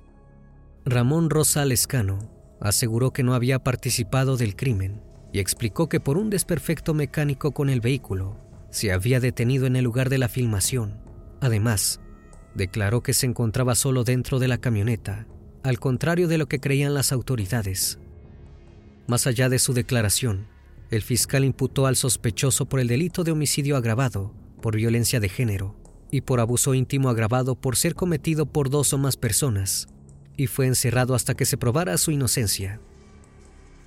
Ramón 0.85 1.31
Rosa 1.31 1.65
Lescano 1.65 2.19
aseguró 2.61 3.13
que 3.13 3.23
no 3.23 3.35
había 3.35 3.61
participado 3.61 4.37
del 4.37 4.57
crimen 4.57 5.01
y 5.33 5.39
explicó 5.39 5.89
que 5.89 6.01
por 6.01 6.19
un 6.19 6.29
desperfecto 6.29 6.93
mecánico 6.93 7.53
con 7.53 7.71
el 7.71 7.81
vehículo 7.81 8.37
se 8.71 8.91
había 8.91 9.21
detenido 9.21 9.67
en 9.67 9.77
el 9.77 9.85
lugar 9.85 10.09
de 10.09 10.19
la 10.19 10.29
filmación. 10.29 10.99
Además, 11.41 12.01
declaró 12.57 13.05
que 13.05 13.15
se 13.15 13.27
encontraba 13.27 13.77
solo 13.77 14.03
dentro 14.03 14.41
de 14.41 14.49
la 14.49 14.59
camioneta, 14.59 15.29
al 15.63 15.79
contrario 15.79 16.27
de 16.27 16.37
lo 16.37 16.49
que 16.49 16.59
creían 16.59 16.95
las 16.95 17.13
autoridades. 17.13 18.01
Más 19.07 19.29
allá 19.29 19.49
de 19.49 19.61
su 19.61 19.73
declaración, 19.73 20.49
el 20.91 21.03
fiscal 21.03 21.45
imputó 21.45 21.87
al 21.87 21.97
sospechoso 21.97 22.67
por 22.67 22.81
el 22.81 22.88
delito 22.88 23.25
de 23.25 23.33
homicidio 23.33 23.76
agravado, 23.76 24.33
por 24.61 24.76
violencia 24.76 25.21
de 25.21 25.29
género 25.29 25.76
y 26.11 26.21
por 26.21 26.41
abuso 26.41 26.75
íntimo 26.75 27.09
agravado 27.09 27.55
por 27.55 27.76
ser 27.76 27.95
cometido 27.95 28.47
por 28.47 28.71
dos 28.71 28.93
o 28.93 28.99
más 28.99 29.17
personas, 29.17 29.88
y 30.37 30.47
fue 30.47 30.67
encerrado 30.67 31.14
hasta 31.14 31.35
que 31.35 31.45
se 31.45 31.57
probara 31.57 31.99
su 31.99 32.11
inocencia. 32.11 32.81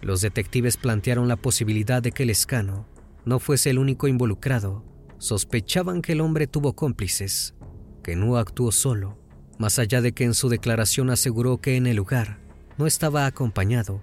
Los 0.01 0.22
detectives 0.22 0.77
plantearon 0.77 1.27
la 1.27 1.38
posibilidad 1.38 2.01
de 2.01 2.12
que 2.12 2.24
el 2.24 2.30
escano 2.30 2.86
no 3.25 3.39
fuese 3.39 3.70
el 3.70 3.80
único 3.80 4.08
involucrado. 4.08 4.84
Sospechaban 5.18 6.01
que 6.01 6.13
el 6.13 6.22
hombre 6.22 6.48
tuvo 6.48 6.74
cómplices, 6.74 7.56
que 8.04 8.16
no 8.16 8.38
actuó 8.38 8.72
solo, 8.72 9.18
más 9.58 9.80
allá 9.80 10.01
de 10.01 10.13
que 10.13 10.24
en 10.24 10.34
su 10.34 10.50
declaración 10.50 11.10
aseguró 11.10 11.60
que 11.60 11.75
en 11.75 11.88
el 11.88 11.98
lugar 11.98 12.39
no 12.77 12.86
estaba 12.86 13.25
acompañado. 13.25 14.01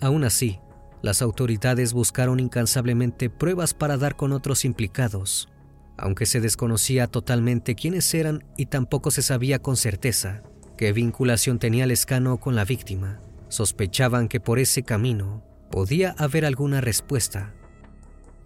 Aún 0.00 0.24
así, 0.24 0.58
las 1.02 1.20
autoridades 1.20 1.92
buscaron 1.92 2.40
incansablemente 2.40 3.28
pruebas 3.28 3.74
para 3.74 3.96
dar 3.96 4.16
con 4.16 4.32
otros 4.32 4.64
implicados, 4.64 5.48
aunque 5.98 6.26
se 6.26 6.40
desconocía 6.40 7.08
totalmente 7.08 7.74
quiénes 7.74 8.14
eran 8.14 8.44
y 8.56 8.66
tampoco 8.66 9.10
se 9.10 9.22
sabía 9.22 9.60
con 9.60 9.76
certeza 9.76 10.42
qué 10.78 10.92
vinculación 10.92 11.58
tenía 11.58 11.86
Lescano 11.86 12.38
con 12.38 12.54
la 12.54 12.64
víctima. 12.64 13.20
Sospechaban 13.48 14.28
que 14.28 14.40
por 14.40 14.58
ese 14.58 14.84
camino 14.84 15.44
podía 15.70 16.14
haber 16.18 16.44
alguna 16.44 16.80
respuesta. 16.80 17.52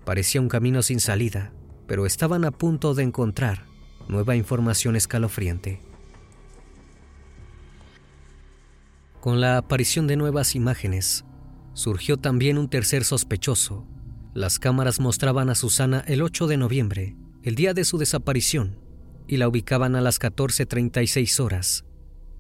Parecía 0.05 0.41
un 0.41 0.49
camino 0.49 0.83
sin 0.83 0.99
salida, 0.99 1.53
pero 1.87 2.07
estaban 2.07 2.45
a 2.45 2.51
punto 2.51 2.95
de 2.95 3.05
encontrar 3.05 3.67
nueva 4.09 4.35
información 4.35 4.97
escalofriante. 4.97 5.81
Con 9.21 9.41
la 9.41 9.59
aparición 9.59 10.07
de 10.07 10.17
nuevas 10.17 10.55
imágenes, 10.55 11.25
surgió 11.77 12.17
también 12.17 12.57
un 12.57 12.71
tercer 12.71 13.05
sospechoso. 13.05 13.87
Las 14.33 14.59
cámaras 14.59 14.99
mostraban 14.99 15.51
a 15.51 15.55
Susana 15.55 16.03
el 16.07 16.23
8 16.23 16.47
de 16.47 16.57
noviembre, 16.57 17.17
el 17.43 17.55
día 17.55 17.75
de 17.75 17.85
su 17.85 17.99
desaparición, 17.99 18.79
y 19.29 19.37
la 19.37 19.47
ubicaban 19.47 19.95
a 19.95 20.01
las 20.01 20.19
14.36 20.19 21.39
horas, 21.39 21.85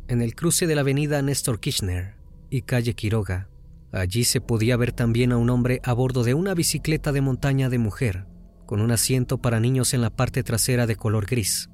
en 0.08 0.22
el 0.22 0.34
cruce 0.34 0.66
de 0.66 0.74
la 0.74 0.80
avenida 0.80 1.20
Néstor 1.20 1.60
Kirchner 1.60 2.14
y 2.48 2.62
calle 2.62 2.94
Quiroga. 2.94 3.50
Allí 3.92 4.24
se 4.24 4.40
podía 4.40 4.78
ver 4.78 4.92
también 4.92 5.32
a 5.32 5.36
un 5.36 5.50
hombre 5.50 5.80
a 5.84 5.92
bordo 5.92 6.24
de 6.24 6.32
una 6.32 6.54
bicicleta 6.54 7.12
de 7.12 7.20
montaña 7.20 7.68
de 7.68 7.78
mujer, 7.78 8.26
con 8.64 8.80
un 8.80 8.90
asiento 8.90 9.36
para 9.36 9.60
niños 9.60 9.92
en 9.92 10.00
la 10.00 10.10
parte 10.10 10.42
trasera 10.44 10.86
de 10.86 10.96
color 10.96 11.26
gris. 11.26 11.68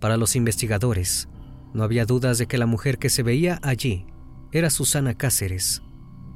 Para 0.00 0.18
los 0.18 0.36
investigadores, 0.36 1.30
no 1.72 1.82
había 1.82 2.04
dudas 2.04 2.36
de 2.36 2.46
que 2.46 2.58
la 2.58 2.66
mujer 2.66 2.98
que 2.98 3.08
se 3.08 3.22
veía 3.22 3.58
allí 3.62 4.04
era 4.52 4.68
Susana 4.68 5.14
Cáceres, 5.14 5.82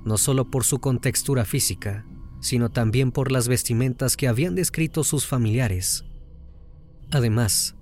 no 0.04 0.18
solo 0.18 0.50
por 0.50 0.64
su 0.64 0.78
contextura 0.78 1.44
física, 1.44 2.04
sino 2.40 2.71
también 2.71 3.12
por 3.12 3.30
las 3.30 3.49
vestimentas 3.49 4.16
que 4.16 4.28
habían 4.28 4.54
descrito 4.54 5.04
sus 5.04 5.26
familiares. 5.26 6.04
Además, 7.11 7.76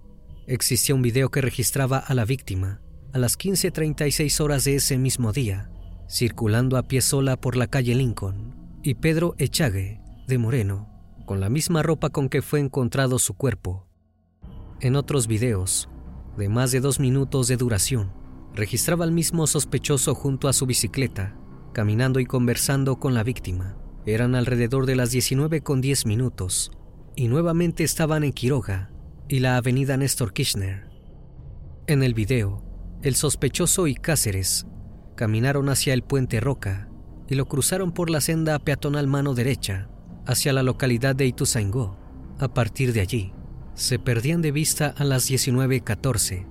existía 0.46 0.94
un 0.94 1.02
video 1.02 1.30
que 1.30 1.40
registraba 1.40 1.98
a 1.98 2.14
la 2.14 2.24
víctima 2.24 2.80
a 3.12 3.18
las 3.18 3.38
15.36 3.38 4.40
horas 4.40 4.64
de 4.64 4.76
ese 4.76 4.96
mismo 4.96 5.32
día, 5.32 5.70
circulando 6.08 6.76
a 6.76 6.84
pie 6.84 7.00
sola 7.00 7.36
por 7.40 7.56
la 7.56 7.66
calle 7.66 7.94
Lincoln, 7.94 8.54
y 8.82 8.94
Pedro 8.94 9.34
Echague, 9.38 10.00
de 10.28 10.38
Moreno, 10.38 10.88
con 11.26 11.40
la 11.40 11.48
misma 11.48 11.82
ropa 11.82 12.10
con 12.10 12.28
que 12.28 12.42
fue 12.42 12.60
encontrado 12.60 13.18
su 13.18 13.34
cuerpo. 13.34 13.86
En 14.80 14.96
otros 14.96 15.26
videos, 15.26 15.88
de 16.36 16.48
más 16.48 16.70
de 16.72 16.80
dos 16.80 17.00
minutos 17.00 17.48
de 17.48 17.56
duración, 17.56 18.12
registraba 18.54 19.04
al 19.04 19.12
mismo 19.12 19.46
sospechoso 19.46 20.14
junto 20.14 20.48
a 20.48 20.52
su 20.52 20.66
bicicleta, 20.66 21.36
caminando 21.72 22.20
y 22.20 22.26
conversando 22.26 22.96
con 22.98 23.14
la 23.14 23.22
víctima. 23.22 23.76
Eran 24.06 24.34
alrededor 24.34 24.86
de 24.86 24.96
las 24.96 25.10
19 25.10 25.60
con 25.60 25.80
10 25.80 26.06
minutos, 26.06 26.72
y 27.16 27.28
nuevamente 27.28 27.84
estaban 27.84 28.24
en 28.24 28.32
Quiroga 28.32 28.90
y 29.28 29.40
la 29.40 29.56
avenida 29.56 29.96
Néstor 29.96 30.32
Kirchner. 30.32 30.88
En 31.86 32.02
el 32.02 32.14
video, 32.14 32.64
el 33.02 33.14
sospechoso 33.14 33.86
y 33.86 33.94
Cáceres 33.94 34.66
caminaron 35.16 35.68
hacia 35.68 35.94
el 35.94 36.02
puente 36.02 36.40
Roca 36.40 36.88
y 37.28 37.34
lo 37.34 37.46
cruzaron 37.46 37.92
por 37.92 38.10
la 38.10 38.20
senda 38.20 38.58
peatonal 38.58 39.06
mano 39.06 39.34
derecha 39.34 39.88
hacia 40.26 40.52
la 40.52 40.62
localidad 40.62 41.14
de 41.14 41.26
Ituzaingó. 41.26 41.96
A 42.38 42.48
partir 42.54 42.92
de 42.92 43.00
allí, 43.00 43.32
se 43.74 43.98
perdían 43.98 44.42
de 44.42 44.50
vista 44.50 44.94
a 44.96 45.04
las 45.04 45.30
19.14. 45.30 46.46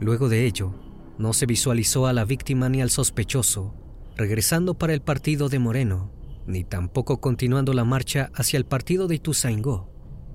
Luego 0.00 0.28
de 0.28 0.46
ello, 0.46 0.74
no 1.18 1.32
se 1.32 1.46
visualizó 1.46 2.06
a 2.06 2.12
la 2.12 2.24
víctima 2.24 2.68
ni 2.68 2.80
al 2.80 2.90
sospechoso 2.90 3.74
regresando 4.18 4.74
para 4.74 4.92
el 4.92 5.00
partido 5.00 5.48
de 5.48 5.58
Moreno, 5.58 6.12
ni 6.46 6.64
tampoco 6.64 7.22
continuando 7.22 7.72
la 7.72 7.84
marcha 7.84 8.30
hacia 8.34 8.58
el 8.58 8.66
partido 8.66 9.08
de 9.08 9.14
Ituzaingó, 9.14 9.90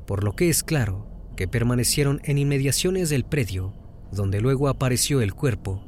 por 0.07 0.23
lo 0.23 0.35
que 0.35 0.49
es 0.49 0.63
claro 0.63 1.07
que 1.35 1.47
permanecieron 1.47 2.19
en 2.23 2.39
inmediaciones 2.39 3.09
del 3.09 3.25
predio 3.25 3.73
donde 4.13 4.41
luego 4.41 4.69
apareció 4.69 5.21
el 5.21 5.33
cuerpo. 5.33 5.83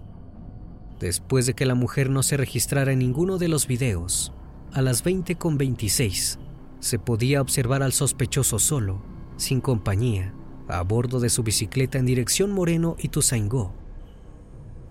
Después 0.99 1.45
de 1.45 1.53
que 1.53 1.65
la 1.65 1.75
mujer 1.75 2.09
no 2.09 2.23
se 2.23 2.37
registrara 2.37 2.91
en 2.91 2.99
ninguno 2.99 3.37
de 3.37 3.47
los 3.47 3.67
videos, 3.67 4.33
a 4.73 4.81
las 4.81 5.03
20.26 5.05 6.39
se 6.79 6.99
podía 6.99 7.41
observar 7.41 7.83
al 7.83 7.93
sospechoso 7.93 8.59
solo, 8.59 9.03
sin 9.37 9.61
compañía, 9.61 10.33
a 10.67 10.81
bordo 10.81 11.19
de 11.19 11.29
su 11.29 11.43
bicicleta 11.43 11.97
en 11.97 12.05
dirección 12.05 12.51
Moreno 12.51 12.95
y 12.99 13.09
Tuzaingó. 13.09 13.73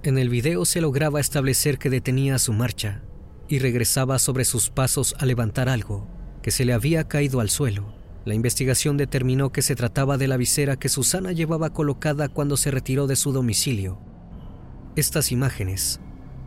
En 0.05 0.19
el 0.19 0.29
video 0.29 0.67
se 0.67 0.83
lograba 0.83 1.19
establecer 1.19 1.79
que 1.79 1.89
detenía 1.89 2.39
su 2.39 2.53
marcha 2.53 3.01
y 3.49 3.59
regresaba 3.59 4.19
sobre 4.19 4.45
sus 4.45 4.69
pasos 4.69 5.15
a 5.19 5.25
levantar 5.25 5.71
algo 5.71 6.07
que 6.43 6.51
se 6.51 6.67
le 6.67 6.75
había 6.75 7.09
caído 7.09 7.41
al 7.41 7.49
suelo. 7.49 7.95
La 8.27 8.35
investigación 8.35 8.99
determinó 8.99 9.51
que 9.51 9.63
se 9.63 9.75
trataba 9.75 10.19
de 10.19 10.29
la 10.29 10.37
visera 10.37 10.77
que 10.77 10.91
Susana 10.91 11.33
llevaba 11.33 11.71
colocada 11.71 12.29
cuando 12.29 12.59
se 12.59 12.71
retiró 12.71 13.07
de 13.07 13.17
su 13.17 13.33
domicilio. 13.33 13.99
Estas 14.95 15.33
imágenes 15.33 16.01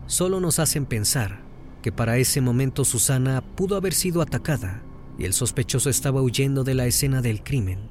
solo 0.05 0.39
nos 0.39 0.59
hacen 0.59 0.85
pensar 0.85 1.41
que 1.81 1.91
para 1.91 2.17
ese 2.19 2.41
momento 2.41 2.85
Susana 2.85 3.41
pudo 3.41 3.75
haber 3.75 3.95
sido 3.95 4.21
atacada 4.21 4.83
y 5.17 5.25
el 5.25 5.33
sospechoso 5.33 5.89
estaba 5.89 6.21
huyendo 6.21 6.63
de 6.63 6.75
la 6.75 6.85
escena 6.85 7.23
del 7.23 7.41
crimen. 7.41 7.89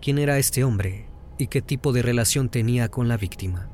¿Quién 0.00 0.18
era 0.18 0.38
este 0.38 0.62
hombre 0.62 1.08
y 1.38 1.48
qué 1.48 1.60
tipo 1.60 1.92
de 1.92 2.02
relación 2.02 2.48
tenía 2.50 2.88
con 2.88 3.08
la 3.08 3.16
víctima? 3.16 3.73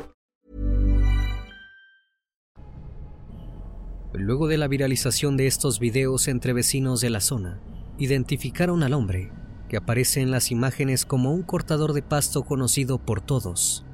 Luego 4.13 4.47
de 4.47 4.57
la 4.57 4.67
viralización 4.67 5.37
de 5.37 5.47
estos 5.47 5.79
videos 5.79 6.27
entre 6.27 6.53
vecinos 6.53 6.99
de 6.99 7.09
la 7.09 7.21
zona, 7.21 7.61
identificaron 7.97 8.83
al 8.83 8.93
hombre, 8.93 9.31
que 9.69 9.77
aparece 9.77 10.21
en 10.21 10.31
las 10.31 10.51
imágenes 10.51 11.05
como 11.05 11.33
un 11.33 11.43
cortador 11.43 11.93
de 11.93 12.01
pasto 12.01 12.43
conocido 12.43 12.97
por 12.97 13.21
todos. 13.21 13.85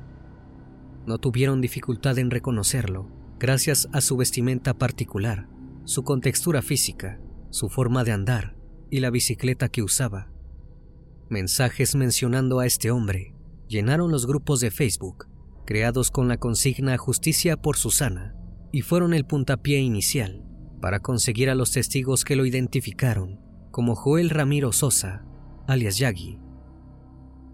No 1.05 1.19
tuvieron 1.19 1.61
dificultad 1.61 2.17
en 2.17 2.31
reconocerlo, 2.31 3.11
gracias 3.39 3.87
a 3.93 4.01
su 4.01 4.17
vestimenta 4.17 4.73
particular, 4.73 5.47
su 5.83 6.03
contextura 6.03 6.63
física, 6.63 7.19
su 7.51 7.69
forma 7.69 8.03
de 8.03 8.11
andar 8.11 8.57
y 8.89 9.01
la 9.01 9.11
bicicleta 9.11 9.69
que 9.69 9.83
usaba. 9.83 10.31
Mensajes 11.29 11.95
mencionando 11.95 12.59
a 12.59 12.65
este 12.65 12.89
hombre 12.89 13.35
llenaron 13.67 14.11
los 14.11 14.25
grupos 14.25 14.61
de 14.61 14.71
Facebook, 14.71 15.27
creados 15.65 16.09
con 16.09 16.27
la 16.27 16.37
consigna 16.37 16.97
Justicia 16.97 17.57
por 17.57 17.77
Susana, 17.77 18.33
y 18.71 18.81
fueron 18.81 19.13
el 19.13 19.25
puntapié 19.25 19.79
inicial 19.79 20.43
para 20.81 20.99
conseguir 20.99 21.49
a 21.49 21.55
los 21.55 21.71
testigos 21.71 22.23
que 22.23 22.35
lo 22.35 22.45
identificaron 22.45 23.39
como 23.71 23.95
Joel 23.95 24.29
Ramiro 24.29 24.71
Sosa, 24.71 25.23
alias 25.67 25.97
Yagi. 25.99 26.39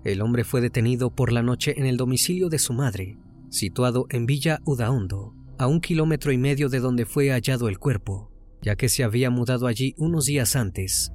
El 0.03 0.21
hombre 0.21 0.43
fue 0.43 0.61
detenido 0.61 1.09
por 1.13 1.31
la 1.31 1.41
noche 1.41 1.73
en 1.77 1.85
el 1.85 1.97
domicilio 1.97 2.49
de 2.49 2.59
su 2.59 2.73
madre, 2.73 3.17
situado 3.49 4.05
en 4.09 4.25
Villa 4.25 4.59
Udaondo, 4.65 5.35
a 5.57 5.67
un 5.67 5.81
kilómetro 5.81 6.31
y 6.31 6.37
medio 6.37 6.69
de 6.69 6.79
donde 6.79 7.05
fue 7.05 7.29
hallado 7.29 7.67
el 7.67 7.77
cuerpo, 7.77 8.31
ya 8.61 8.75
que 8.75 8.89
se 8.89 9.03
había 9.03 9.29
mudado 9.29 9.67
allí 9.67 9.95
unos 9.97 10.25
días 10.25 10.55
antes. 10.55 11.11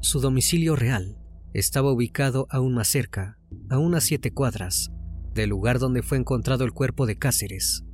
Su 0.00 0.20
domicilio 0.20 0.76
real 0.76 1.18
estaba 1.54 1.92
ubicado 1.92 2.46
aún 2.50 2.74
más 2.74 2.88
cerca, 2.88 3.38
a 3.70 3.78
unas 3.78 4.04
siete 4.04 4.32
cuadras, 4.32 4.90
del 5.32 5.50
lugar 5.50 5.78
donde 5.78 6.02
fue 6.02 6.18
encontrado 6.18 6.64
el 6.64 6.72
cuerpo 6.72 7.06
de 7.06 7.16
Cáceres. 7.16 7.84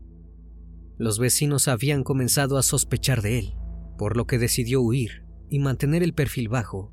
Los 1.00 1.18
vecinos 1.18 1.66
habían 1.66 2.04
comenzado 2.04 2.58
a 2.58 2.62
sospechar 2.62 3.22
de 3.22 3.38
él, 3.38 3.54
por 3.96 4.18
lo 4.18 4.26
que 4.26 4.36
decidió 4.38 4.82
huir 4.82 5.24
y 5.48 5.58
mantener 5.58 6.02
el 6.02 6.12
perfil 6.12 6.50
bajo. 6.50 6.92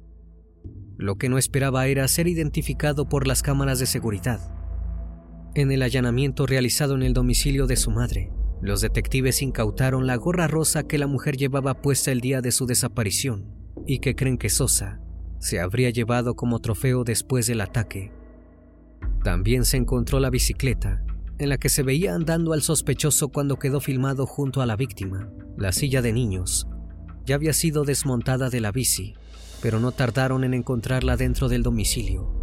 Lo 0.96 1.18
que 1.18 1.28
no 1.28 1.38
esperaba 1.38 1.88
era 1.88 2.08
ser 2.08 2.30
identificado 2.30 3.10
por 3.10 3.28
las 3.28 3.42
cámaras 3.42 3.80
de 3.80 3.86
seguridad. 3.86 4.40
En 5.56 5.74
el 5.74 5.82
allanamiento 5.82 6.46
realizado 6.46 6.96
en 6.96 7.04
el 7.04 7.14
domicilio 7.14 7.68
de 7.68 7.76
su 7.76 7.92
madre, 7.92 8.32
los 8.62 8.80
detectives 8.80 9.42
incautaron 9.42 10.08
la 10.08 10.16
gorra 10.16 10.48
rosa 10.48 10.84
que 10.84 10.98
la 10.98 11.08
mujer 11.08 11.36
llevaba 11.36 11.82
puesta 11.82 12.10
el 12.10 12.22
día 12.22 12.40
de 12.40 12.54
su 12.54 12.66
desaparición 12.66 13.52
y 13.86 14.00
que 14.00 14.16
creen 14.16 14.38
que 14.38 14.50
Sosa 14.50 15.02
se 15.40 15.60
habría 15.60 15.90
llevado 15.90 16.36
como 16.36 16.60
trofeo 16.60 17.04
después 17.04 17.46
del 17.46 17.60
ataque. 17.60 18.14
También 19.26 19.66
se 19.66 19.76
encontró 19.76 20.22
la 20.22 20.30
bicicleta 20.30 21.04
en 21.40 21.50
la 21.50 21.58
que 21.58 21.70
se 21.70 21.84
veía 21.84 22.16
andando 22.16 22.54
al 22.54 22.62
sospechoso 22.62 23.30
cuando 23.30 23.58
quedó 23.58 23.80
filmado 23.80 24.26
junto 24.26 24.62
a 24.62 24.66
la 24.66 24.76
víctima. 24.76 25.30
La 25.58 25.72
silla 25.72 26.02
de 26.02 26.14
niños 26.14 26.68
ya 27.26 27.36
había 27.36 27.54
sido 27.54 27.84
desmontada 27.84 28.50
de 28.50 28.62
la 28.62 28.72
bici, 28.72 29.16
pero 29.62 29.80
no 29.80 29.92
tardaron 29.92 30.44
en 30.44 30.54
encontrarla 30.54 31.18
dentro 31.18 31.50
del 31.50 31.64
domicilio. 31.64 32.34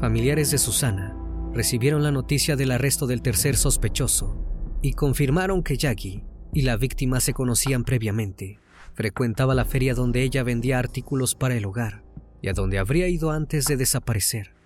Familiares 0.00 0.50
de 0.50 0.58
Susana 0.58 1.16
recibieron 1.54 2.02
la 2.02 2.12
noticia 2.12 2.56
del 2.56 2.72
arresto 2.72 3.06
del 3.06 3.22
tercer 3.22 3.56
sospechoso 3.56 4.44
y 4.82 4.92
confirmaron 4.92 5.62
que 5.62 5.76
Jackie 5.76 6.24
y 6.52 6.62
la 6.62 6.76
víctima 6.76 7.20
se 7.20 7.32
conocían 7.32 7.84
previamente. 7.84 8.58
Frecuentaba 8.94 9.54
la 9.54 9.64
feria 9.64 9.94
donde 9.94 10.22
ella 10.22 10.42
vendía 10.42 10.78
artículos 10.78 11.34
para 11.34 11.56
el 11.56 11.64
hogar 11.64 12.04
y 12.42 12.48
a 12.48 12.52
donde 12.52 12.78
habría 12.78 13.08
ido 13.08 13.30
antes 13.30 13.64
de 13.66 13.76
desaparecer. 13.76 14.57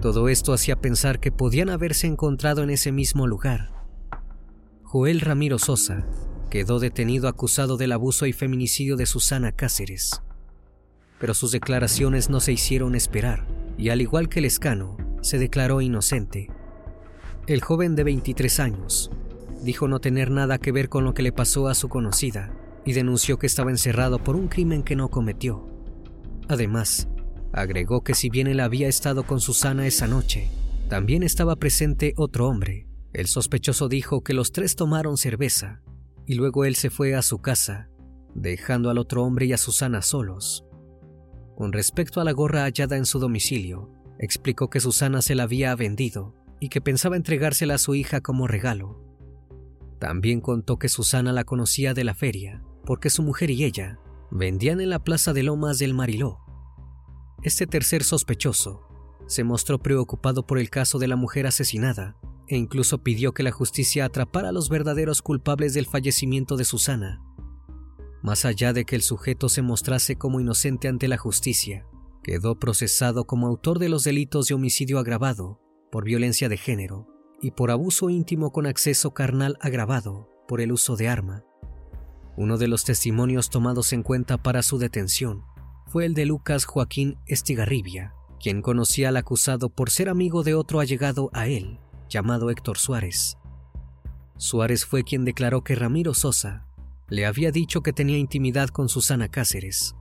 Todo 0.00 0.28
esto 0.28 0.52
hacía 0.52 0.80
pensar 0.80 1.20
que 1.20 1.32
podían 1.32 1.70
haberse 1.70 2.06
encontrado 2.06 2.62
en 2.62 2.70
ese 2.70 2.92
mismo 2.92 3.26
lugar. 3.26 3.72
Joel 4.82 5.20
Ramiro 5.20 5.58
Sosa 5.58 6.06
quedó 6.50 6.78
detenido 6.78 7.28
acusado 7.28 7.76
del 7.76 7.92
abuso 7.92 8.26
y 8.26 8.32
feminicidio 8.32 8.96
de 8.96 9.06
Susana 9.06 9.52
Cáceres. 9.52 10.22
Pero 11.18 11.34
sus 11.34 11.52
declaraciones 11.52 12.30
no 12.30 12.40
se 12.40 12.52
hicieron 12.52 12.94
esperar 12.94 13.46
y 13.76 13.88
al 13.88 14.00
igual 14.00 14.28
que 14.28 14.38
el 14.38 14.44
escano, 14.44 14.96
se 15.20 15.38
declaró 15.38 15.80
inocente. 15.80 16.50
El 17.46 17.60
joven 17.62 17.96
de 17.96 18.04
23 18.04 18.60
años 18.60 19.10
dijo 19.62 19.88
no 19.88 20.00
tener 20.00 20.30
nada 20.30 20.58
que 20.58 20.70
ver 20.70 20.88
con 20.88 21.04
lo 21.04 21.14
que 21.14 21.22
le 21.22 21.32
pasó 21.32 21.68
a 21.68 21.74
su 21.74 21.88
conocida 21.88 22.52
y 22.84 22.92
denunció 22.92 23.38
que 23.38 23.46
estaba 23.46 23.70
encerrado 23.70 24.18
por 24.18 24.36
un 24.36 24.48
crimen 24.48 24.82
que 24.82 24.96
no 24.96 25.08
cometió. 25.08 25.66
Además, 26.48 27.08
agregó 27.54 28.02
que 28.02 28.14
si 28.14 28.28
bien 28.28 28.46
él 28.46 28.60
había 28.60 28.88
estado 28.88 29.24
con 29.24 29.40
Susana 29.40 29.86
esa 29.86 30.06
noche, 30.06 30.50
también 30.88 31.22
estaba 31.22 31.56
presente 31.56 32.12
otro 32.16 32.48
hombre. 32.48 32.86
El 33.12 33.26
sospechoso 33.26 33.88
dijo 33.88 34.22
que 34.22 34.34
los 34.34 34.52
tres 34.52 34.74
tomaron 34.76 35.16
cerveza 35.16 35.80
y 36.26 36.34
luego 36.34 36.64
él 36.64 36.74
se 36.74 36.90
fue 36.90 37.14
a 37.14 37.22
su 37.22 37.38
casa, 37.38 37.88
dejando 38.34 38.90
al 38.90 38.98
otro 38.98 39.22
hombre 39.22 39.46
y 39.46 39.52
a 39.52 39.58
Susana 39.58 40.02
solos. 40.02 40.64
Con 41.56 41.72
respecto 41.72 42.20
a 42.20 42.24
la 42.24 42.32
gorra 42.32 42.64
hallada 42.64 42.96
en 42.96 43.06
su 43.06 43.20
domicilio, 43.20 43.90
explicó 44.18 44.68
que 44.68 44.80
Susana 44.80 45.22
se 45.22 45.34
la 45.34 45.44
había 45.44 45.74
vendido 45.76 46.34
y 46.58 46.68
que 46.68 46.80
pensaba 46.80 47.16
entregársela 47.16 47.74
a 47.74 47.78
su 47.78 47.94
hija 47.94 48.20
como 48.20 48.48
regalo. 48.48 49.00
También 50.00 50.40
contó 50.40 50.78
que 50.78 50.88
Susana 50.88 51.32
la 51.32 51.44
conocía 51.44 51.94
de 51.94 52.04
la 52.04 52.14
feria 52.14 52.64
porque 52.84 53.10
su 53.10 53.22
mujer 53.22 53.50
y 53.50 53.64
ella 53.64 53.98
vendían 54.30 54.80
en 54.80 54.90
la 54.90 55.02
plaza 55.02 55.32
de 55.32 55.42
Lomas 55.42 55.78
del 55.78 55.94
Mariló. 55.94 56.43
Este 57.44 57.66
tercer 57.66 58.04
sospechoso 58.04 58.88
se 59.26 59.44
mostró 59.44 59.78
preocupado 59.78 60.46
por 60.46 60.58
el 60.58 60.70
caso 60.70 60.98
de 60.98 61.08
la 61.08 61.16
mujer 61.16 61.46
asesinada 61.46 62.16
e 62.48 62.56
incluso 62.56 63.02
pidió 63.02 63.34
que 63.34 63.42
la 63.42 63.52
justicia 63.52 64.06
atrapara 64.06 64.48
a 64.48 64.52
los 64.52 64.70
verdaderos 64.70 65.20
culpables 65.20 65.74
del 65.74 65.84
fallecimiento 65.84 66.56
de 66.56 66.64
Susana. 66.64 67.22
Más 68.22 68.46
allá 68.46 68.72
de 68.72 68.86
que 68.86 68.96
el 68.96 69.02
sujeto 69.02 69.50
se 69.50 69.60
mostrase 69.60 70.16
como 70.16 70.40
inocente 70.40 70.88
ante 70.88 71.06
la 71.06 71.18
justicia, 71.18 71.86
quedó 72.22 72.58
procesado 72.58 73.26
como 73.26 73.46
autor 73.46 73.78
de 73.78 73.90
los 73.90 74.04
delitos 74.04 74.46
de 74.46 74.54
homicidio 74.54 74.98
agravado 74.98 75.60
por 75.92 76.04
violencia 76.04 76.48
de 76.48 76.56
género 76.56 77.06
y 77.42 77.50
por 77.50 77.70
abuso 77.70 78.08
íntimo 78.08 78.52
con 78.52 78.64
acceso 78.64 79.12
carnal 79.12 79.58
agravado 79.60 80.30
por 80.48 80.62
el 80.62 80.72
uso 80.72 80.96
de 80.96 81.08
arma. 81.08 81.44
Uno 82.38 82.56
de 82.56 82.68
los 82.68 82.84
testimonios 82.84 83.50
tomados 83.50 83.92
en 83.92 84.02
cuenta 84.02 84.38
para 84.38 84.62
su 84.62 84.78
detención 84.78 85.44
fue 85.86 86.06
el 86.06 86.14
de 86.14 86.26
Lucas 86.26 86.64
Joaquín 86.64 87.18
Estigarribia, 87.26 88.14
quien 88.40 88.62
conocía 88.62 89.10
al 89.10 89.16
acusado 89.16 89.68
por 89.68 89.90
ser 89.90 90.08
amigo 90.08 90.42
de 90.42 90.54
otro 90.54 90.80
allegado 90.80 91.30
a 91.32 91.46
él, 91.46 91.78
llamado 92.08 92.50
Héctor 92.50 92.78
Suárez. 92.78 93.36
Suárez 94.36 94.84
fue 94.84 95.04
quien 95.04 95.24
declaró 95.24 95.62
que 95.62 95.74
Ramiro 95.74 96.14
Sosa 96.14 96.66
le 97.08 97.26
había 97.26 97.52
dicho 97.52 97.82
que 97.82 97.92
tenía 97.92 98.18
intimidad 98.18 98.68
con 98.68 98.88
Susana 98.88 99.28
Cáceres. 99.28 99.94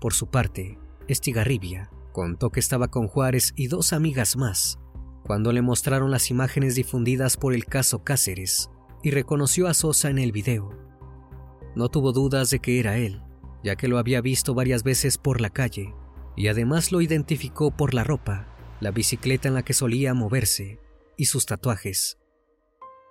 Por 0.00 0.14
su 0.14 0.28
parte, 0.28 0.78
Estigarribia 1.08 1.90
contó 2.12 2.50
que 2.50 2.60
estaba 2.60 2.88
con 2.88 3.08
Juárez 3.08 3.52
y 3.56 3.66
dos 3.66 3.92
amigas 3.92 4.36
más 4.36 4.78
cuando 5.24 5.52
le 5.52 5.62
mostraron 5.62 6.10
las 6.10 6.30
imágenes 6.30 6.74
difundidas 6.74 7.36
por 7.36 7.54
el 7.54 7.64
caso 7.64 8.02
Cáceres 8.02 8.70
y 9.02 9.10
reconoció 9.10 9.68
a 9.68 9.74
Sosa 9.74 10.10
en 10.10 10.18
el 10.18 10.32
video. 10.32 10.70
No 11.74 11.88
tuvo 11.88 12.12
dudas 12.12 12.50
de 12.50 12.58
que 12.58 12.78
era 12.78 12.98
él, 12.98 13.22
ya 13.62 13.76
que 13.76 13.88
lo 13.88 13.98
había 13.98 14.20
visto 14.20 14.54
varias 14.54 14.82
veces 14.82 15.18
por 15.18 15.40
la 15.40 15.50
calle 15.50 15.94
y 16.36 16.48
además 16.48 16.92
lo 16.92 17.00
identificó 17.00 17.70
por 17.70 17.94
la 17.94 18.04
ropa 18.04 18.48
la 18.80 18.90
bicicleta 18.90 19.46
en 19.46 19.54
la 19.54 19.62
que 19.62 19.74
solía 19.74 20.12
moverse 20.12 20.80
y 21.16 21.26
sus 21.26 21.46
tatuajes. 21.46 22.18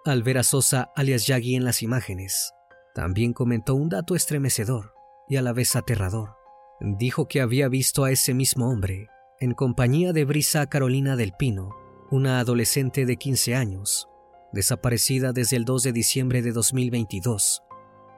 Al 0.03 0.21
ver 0.21 0.37
a 0.37 0.43
Sosa 0.43 0.91
alias 0.95 1.27
Yagi 1.27 1.55
en 1.55 1.63
las 1.63 1.81
imágenes, 1.81 2.51
también 2.93 3.31
comentó 3.31 3.75
un 3.75 3.87
dato 3.87 4.15
estremecedor 4.15 4.93
y 5.29 5.37
a 5.37 5.41
la 5.41 5.53
vez 5.53 5.77
aterrador. 5.77 6.35
Dijo 6.81 7.29
que 7.29 7.39
había 7.39 7.69
visto 7.69 8.03
a 8.03 8.11
ese 8.11 8.33
mismo 8.33 8.69
hombre 8.69 9.07
en 9.39 9.53
compañía 9.53 10.11
de 10.11 10.25
Brisa 10.25 10.67
Carolina 10.67 11.15
del 11.15 11.31
Pino, 11.31 11.69
una 12.09 12.39
adolescente 12.39 13.05
de 13.05 13.15
15 13.15 13.55
años, 13.55 14.09
desaparecida 14.51 15.31
desde 15.31 15.55
el 15.55 15.63
2 15.63 15.83
de 15.83 15.93
diciembre 15.93 16.41
de 16.41 16.51
2022, 16.51 17.63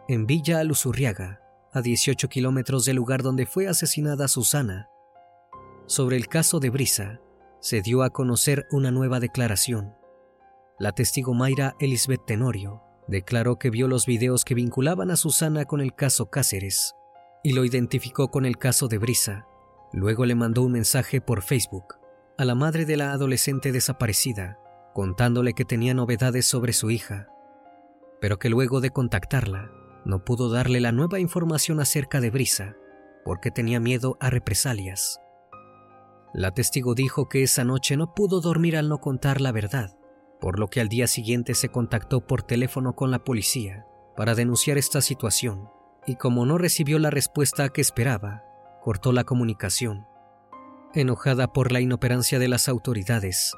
en 0.08 0.26
Villa 0.26 0.64
Luzurriaga, 0.64 1.43
a 1.74 1.82
18 1.82 2.30
kilómetros 2.30 2.86
del 2.86 2.98
lugar 2.98 3.24
donde 3.24 3.46
fue 3.46 3.68
asesinada 3.68 4.28
Susana. 4.28 4.88
Sobre 5.88 6.18
el 6.18 6.28
caso 6.28 6.60
de 6.60 6.70
Brisa, 6.70 7.20
se 7.60 7.82
dio 7.82 8.04
a 8.04 8.10
conocer 8.10 8.68
una 8.72 8.92
nueva 8.92 9.20
declaración. 9.20 9.94
La 10.80 10.92
testigo 10.92 11.34
Mayra 11.34 11.76
Elizabeth 11.80 12.26
Tenorio 12.26 12.82
declaró 13.08 13.58
que 13.58 13.70
vio 13.70 13.88
los 13.88 14.06
videos 14.06 14.46
que 14.46 14.56
vinculaban 14.56 15.12
a 15.12 15.16
Susana 15.16 15.66
con 15.66 15.82
el 15.82 15.94
caso 15.94 16.30
Cáceres 16.30 16.94
y 17.44 17.54
lo 17.54 17.66
identificó 17.66 18.30
con 18.30 18.46
el 18.46 18.58
caso 18.58 18.88
de 18.88 18.98
Brisa. 18.98 19.46
Luego 19.92 20.26
le 20.26 20.36
mandó 20.36 20.64
un 20.64 20.72
mensaje 20.72 21.22
por 21.22 21.42
Facebook 21.42 21.96
a 22.38 22.46
la 22.46 22.56
madre 22.56 22.86
de 22.86 22.98
la 22.98 23.12
adolescente 23.12 23.72
desaparecida, 23.72 24.58
contándole 24.94 25.54
que 25.54 25.66
tenía 25.66 25.94
novedades 25.94 26.46
sobre 26.46 26.74
su 26.74 26.90
hija, 26.90 27.28
pero 28.20 28.40
que 28.40 28.50
luego 28.50 28.80
de 28.82 28.90
contactarla 28.90 29.70
no 30.06 30.24
pudo 30.24 30.50
darle 30.50 30.80
la 30.80 30.92
nueva 30.92 31.20
información 31.20 31.80
acerca 31.80 32.22
de 32.22 32.30
Brisa 32.30 32.76
porque 33.24 33.52
tenía 33.52 33.80
miedo 33.80 34.18
a 34.20 34.30
represalias. 34.30 35.20
La 36.34 36.52
testigo 36.52 36.96
dijo 36.96 37.30
que 37.30 37.44
esa 37.44 37.64
noche 37.64 37.96
no 37.96 38.14
pudo 38.14 38.42
dormir 38.42 38.76
al 38.76 38.90
no 38.90 39.00
contar 39.00 39.40
la 39.40 39.52
verdad, 39.52 39.98
por 40.42 40.60
lo 40.60 40.68
que 40.68 40.82
al 40.82 40.90
día 40.90 41.08
siguiente 41.08 41.54
se 41.54 41.70
contactó 41.70 42.26
por 42.26 42.42
teléfono 42.42 42.96
con 42.96 43.12
la 43.12 43.24
policía 43.24 43.86
para 44.16 44.36
denunciar 44.36 44.78
esta 44.78 45.02
situación, 45.02 45.70
y 46.06 46.16
como 46.16 46.46
no 46.46 46.58
recibió 46.58 47.00
la 47.00 47.10
respuesta 47.10 47.70
que 47.70 47.82
esperaba, 47.82 48.44
cortó 48.82 49.14
la 49.14 49.24
comunicación. 49.24 50.06
Enojada 50.94 51.54
por 51.54 51.72
la 51.72 51.80
inoperancia 51.80 52.40
de 52.40 52.48
las 52.48 52.68
autoridades, 52.68 53.54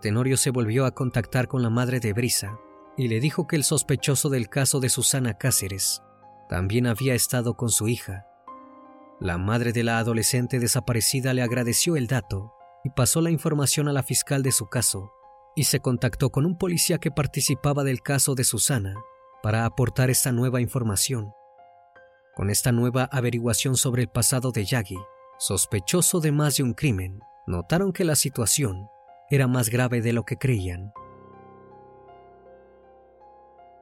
Tenorio 0.00 0.36
se 0.36 0.50
volvió 0.50 0.86
a 0.86 0.92
contactar 0.92 1.48
con 1.48 1.62
la 1.62 1.70
madre 1.70 1.98
de 1.98 2.12
Brisa 2.12 2.58
y 2.98 3.08
le 3.08 3.20
dijo 3.20 3.46
que 3.46 3.56
el 3.56 3.64
sospechoso 3.64 4.28
del 4.28 4.50
caso 4.50 4.80
de 4.80 4.90
Susana 4.90 5.38
Cáceres 5.38 6.02
también 6.50 6.86
había 6.86 7.14
estado 7.14 7.54
con 7.54 7.70
su 7.70 7.88
hija 7.88 8.28
la 9.20 9.36
madre 9.36 9.72
de 9.72 9.82
la 9.82 9.98
adolescente 9.98 10.60
desaparecida 10.60 11.34
le 11.34 11.42
agradeció 11.42 11.96
el 11.96 12.06
dato 12.06 12.54
y 12.84 12.90
pasó 12.90 13.20
la 13.20 13.32
información 13.32 13.88
a 13.88 13.92
la 13.92 14.04
fiscal 14.04 14.44
de 14.44 14.52
su 14.52 14.66
caso 14.66 15.10
y 15.56 15.64
se 15.64 15.80
contactó 15.80 16.30
con 16.30 16.46
un 16.46 16.56
policía 16.56 16.98
que 16.98 17.10
participaba 17.10 17.82
del 17.82 18.00
caso 18.00 18.36
de 18.36 18.44
Susana 18.44 18.94
para 19.42 19.64
aportar 19.64 20.08
esta 20.08 20.30
nueva 20.30 20.60
información. 20.60 21.32
Con 22.36 22.48
esta 22.48 22.70
nueva 22.70 23.08
averiguación 23.10 23.76
sobre 23.76 24.02
el 24.02 24.08
pasado 24.08 24.52
de 24.52 24.64
Yagi, 24.64 24.98
sospechoso 25.40 26.20
de 26.20 26.30
más 26.30 26.56
de 26.56 26.62
un 26.62 26.74
crimen, 26.74 27.18
notaron 27.48 27.92
que 27.92 28.04
la 28.04 28.14
situación 28.14 28.86
era 29.30 29.48
más 29.48 29.68
grave 29.68 30.00
de 30.00 30.12
lo 30.12 30.22
que 30.24 30.36
creían. 30.36 30.92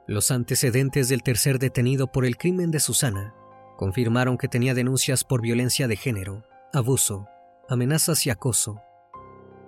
Los 0.09 0.31
antecedentes 0.31 1.09
del 1.09 1.25
tercer 1.25 1.59
detenido 1.59 2.12
por 2.12 2.27
el 2.27 2.37
crimen 2.37 2.71
de 2.71 2.79
Susana 2.79 3.35
confirmaron 3.77 4.38
que 4.38 4.47
tenía 4.47 4.73
denuncias 4.73 5.25
por 5.25 5.42
violencia 5.42 5.88
de 5.88 5.97
género, 5.97 6.45
abuso, 6.73 7.27
amenazas 7.69 8.25
y 8.25 8.31
acoso. 8.31 8.81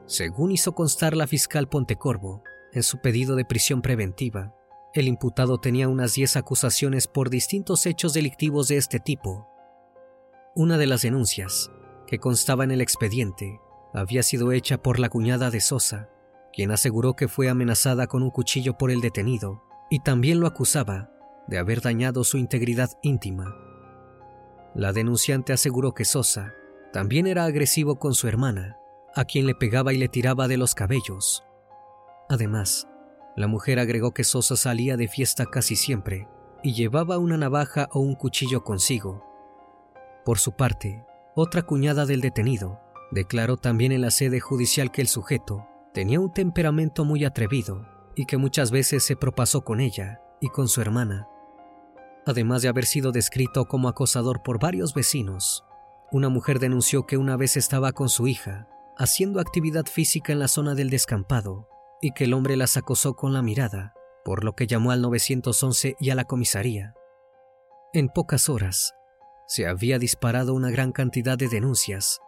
Según 0.07 0.53
hizo 0.53 0.77
constar 0.77 1.17
la 1.17 1.27
fiscal 1.27 1.69
Pontecorvo 1.69 2.45
en 2.73 2.85
su 2.85 3.01
pedido 3.01 3.35
de 3.35 3.45
prisión 3.45 3.83
preventiva, 3.83 4.55
el 4.95 5.09
imputado 5.09 5.59
tenía 5.59 5.89
unas 5.89 6.15
10 6.15 6.37
acusaciones 6.37 7.09
por 7.09 7.31
distintos 7.31 7.85
hechos 7.85 8.15
delictivos 8.15 8.69
de 8.69 8.77
este 8.77 9.01
tipo. 9.01 9.49
Una 10.55 10.79
de 10.79 10.87
las 10.87 11.03
denuncias, 11.03 11.69
que 12.07 12.21
constaba 12.21 12.63
en 12.63 12.71
el 12.71 12.81
expediente, 12.81 13.61
había 13.93 14.23
sido 14.23 14.53
hecha 14.53 14.79
por 14.79 15.01
la 15.01 15.09
cuñada 15.09 15.51
de 15.51 15.61
Sosa, 15.61 16.09
quien 16.53 16.71
aseguró 16.71 17.17
que 17.17 17.27
fue 17.27 17.49
amenazada 17.49 18.07
con 18.07 18.23
un 18.23 18.31
cuchillo 18.31 18.79
por 18.79 18.93
el 18.93 19.01
detenido 19.01 19.68
y 19.91 20.01
también 20.01 20.41
lo 20.41 20.47
acusaba 20.47 21.11
de 21.47 21.59
haber 21.59 21.81
dañado 21.81 22.25
su 22.25 22.37
integridad 22.37 22.91
íntima. 23.03 23.57
La 24.75 24.93
denunciante 24.93 25.53
aseguró 25.53 25.95
que 25.95 26.05
Sosa 26.05 26.55
también 26.93 27.27
era 27.27 27.45
agresivo 27.45 27.99
con 27.99 28.15
su 28.15 28.29
hermana, 28.29 28.77
a 29.15 29.25
quien 29.25 29.47
le 29.47 29.55
pegaba 29.55 29.93
y 29.93 29.99
le 29.99 30.09
tiraba 30.09 30.47
de 30.47 30.59
los 30.59 30.75
cabellos. 30.75 31.43
Además, 32.29 32.87
la 33.37 33.47
mujer 33.47 33.79
agregó 33.79 34.13
que 34.13 34.25
Sosa 34.25 34.57
salía 34.57 34.97
de 34.97 35.09
fiesta 35.09 35.47
casi 35.47 35.75
siempre 35.77 36.29
y 36.63 36.75
llevaba 36.75 37.19
una 37.19 37.37
navaja 37.37 37.89
o 37.93 38.01
un 38.01 38.15
cuchillo 38.15 38.65
consigo. 38.65 39.25
Por 40.25 40.39
su 40.39 40.53
parte, 40.53 41.05
otra 41.35 41.63
cuñada 41.63 42.05
del 42.05 42.21
detenido 42.21 42.81
declaró 43.11 43.57
también 43.57 43.93
en 43.93 44.03
la 44.03 44.11
sede 44.11 44.41
judicial 44.41 44.91
que 44.91 45.01
el 45.01 45.09
sujeto 45.09 45.67
tenía 45.95 46.21
un 46.21 46.33
temperamento 46.33 47.05
muy 47.05 47.25
atrevido 47.25 47.98
y 48.19 48.27
que 48.27 48.37
muchas 48.37 48.71
veces 48.71 49.03
se 49.03 49.17
propasó 49.17 49.63
con 49.63 49.81
ella 49.81 50.21
y 50.43 50.51
con 50.51 50.69
su 50.69 50.83
hermana 50.83 51.27
además 52.29 52.61
de 52.61 52.69
haber 52.69 52.85
sido 52.85 53.11
descrito 53.11 53.65
como 53.65 53.89
acosador 53.89 54.43
por 54.43 54.61
varios 54.61 54.93
vecinos. 54.93 55.65
Una 56.13 56.29
mujer 56.29 56.59
denunció 56.59 57.07
que 57.07 57.17
una 57.17 57.39
vez 57.39 57.57
estaba 57.57 57.93
con 57.93 58.11
su 58.11 58.27
hija, 58.27 58.69
haciendo 58.99 59.41
actividad 59.41 59.87
física 59.87 60.35
en 60.35 60.39
la 60.39 60.49
zona 60.49 60.75
del 60.75 60.91
descampado, 60.91 61.71
y 62.03 62.13
que 62.13 62.25
el 62.25 62.35
hombre 62.35 62.59
las 62.59 62.77
acosó 62.77 63.17
con 63.17 63.33
la 63.33 63.41
mirada, 63.41 63.95
por 64.27 64.45
lo 64.45 64.55
que 64.55 64.67
llamó 64.67 64.91
al 64.91 65.01
911 65.01 65.97
y 65.99 66.11
a 66.11 66.15
la 66.15 66.25
comisaría. 66.25 66.93
En 67.95 68.11
pocas 68.11 68.51
horas, 68.51 68.93
se 69.47 69.67
había 69.67 69.99
disparado 69.99 70.53
una 70.53 70.71
gran 70.71 70.93
cantidad 70.93 71.39
de 71.39 71.49
denuncias 71.49 72.21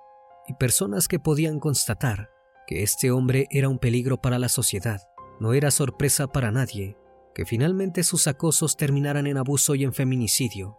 y 0.49 0.55
personas 0.55 1.09
que 1.09 1.21
podían 1.21 1.61
constatar 1.61 2.31
que 2.67 2.83
este 2.83 3.11
hombre 3.11 3.49
era 3.51 3.69
un 3.69 3.79
peligro 3.79 4.17
para 4.17 4.39
la 4.39 4.49
sociedad. 4.49 5.03
No 5.41 5.55
era 5.55 5.71
sorpresa 5.71 6.27
para 6.27 6.53
nadie 6.53 6.97
que 7.35 7.47
finalmente 7.47 8.05
sus 8.05 8.27
acosos 8.27 8.77
terminaran 8.77 9.27
en 9.27 9.39
abuso 9.39 9.75
y 9.75 9.85
en 9.85 9.95
feminicidio. 9.95 10.77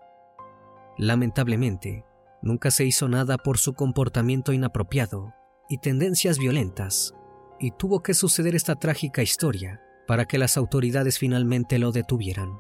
Lamentablemente, 0.98 2.06
nunca 2.42 2.70
se 2.70 2.86
hizo 2.86 3.08
nada 3.08 3.38
por 3.38 3.58
su 3.58 3.74
comportamiento 3.74 4.54
inapropiado 4.54 5.34
y 5.68 5.80
tendencias 5.80 6.38
violentas, 6.38 7.16
y 7.60 7.72
tuvo 7.72 8.04
que 8.04 8.14
suceder 8.14 8.56
esta 8.56 8.76
trágica 8.76 9.22
historia 9.22 9.82
para 10.08 10.26
que 10.26 10.38
las 10.38 10.58
autoridades 10.58 11.18
finalmente 11.18 11.80
lo 11.80 11.92
detuvieran. 11.92 12.60